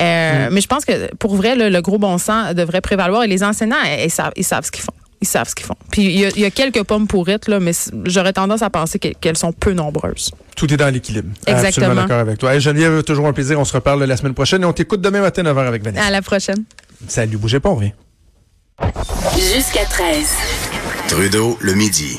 Euh, 0.00 0.48
Mais 0.52 0.60
je 0.60 0.66
pense 0.66 0.84
que 0.84 1.14
pour 1.16 1.36
vrai, 1.36 1.56
là, 1.56 1.70
le 1.70 1.80
gros 1.80 1.98
bon 1.98 2.18
sens 2.18 2.54
devrait 2.54 2.80
prévaloir. 2.80 3.24
Et 3.24 3.28
les 3.28 3.42
enseignants, 3.42 3.76
ils, 3.84 4.04
ils 4.06 4.10
savent, 4.10 4.32
ils 4.36 4.44
savent 4.44 4.64
ce 4.64 4.70
qu'ils 4.70 4.82
font. 4.84 4.92
Ils 5.20 5.26
savent 5.26 5.48
ce 5.48 5.54
qu'ils 5.54 5.66
font. 5.66 5.74
Puis 5.90 6.04
il 6.04 6.18
y, 6.20 6.24
a- 6.26 6.28
il 6.30 6.40
y 6.40 6.44
a 6.44 6.50
quelques 6.50 6.82
pommes 6.84 7.08
pourrites, 7.08 7.48
là, 7.48 7.58
mais 7.58 7.72
j'aurais 8.04 8.32
tendance 8.32 8.62
à 8.62 8.70
penser 8.70 8.98
que- 9.00 9.08
qu'elles 9.20 9.36
sont 9.36 9.52
peu 9.52 9.72
nombreuses. 9.72 10.30
Tout 10.54 10.72
est 10.72 10.76
dans 10.76 10.92
l'équilibre. 10.92 11.28
Exactement. 11.46 11.68
Absolument 11.68 11.94
d'accord 12.02 12.18
avec 12.20 12.38
toi. 12.38 12.54
Hey, 12.54 12.60
Geneviève, 12.60 13.02
toujours 13.02 13.26
un 13.26 13.32
plaisir. 13.32 13.58
On 13.58 13.64
se 13.64 13.72
reparle 13.72 14.04
la 14.04 14.16
semaine 14.16 14.34
prochaine 14.34 14.62
et 14.62 14.64
on 14.64 14.72
t'écoute 14.72 15.00
demain 15.00 15.20
matin 15.20 15.42
9h 15.42 15.66
avec 15.66 15.82
Vanessa. 15.82 16.04
À 16.04 16.10
la 16.10 16.22
prochaine. 16.22 16.64
Salut, 17.08 17.36
bougez 17.36 17.58
pas, 17.58 17.68
on 17.70 17.74
revient. 17.76 17.92
Jusqu'à 19.36 19.84
13. 19.86 20.28
Trudeau, 21.08 21.58
le 21.60 21.74
midi. 21.74 22.16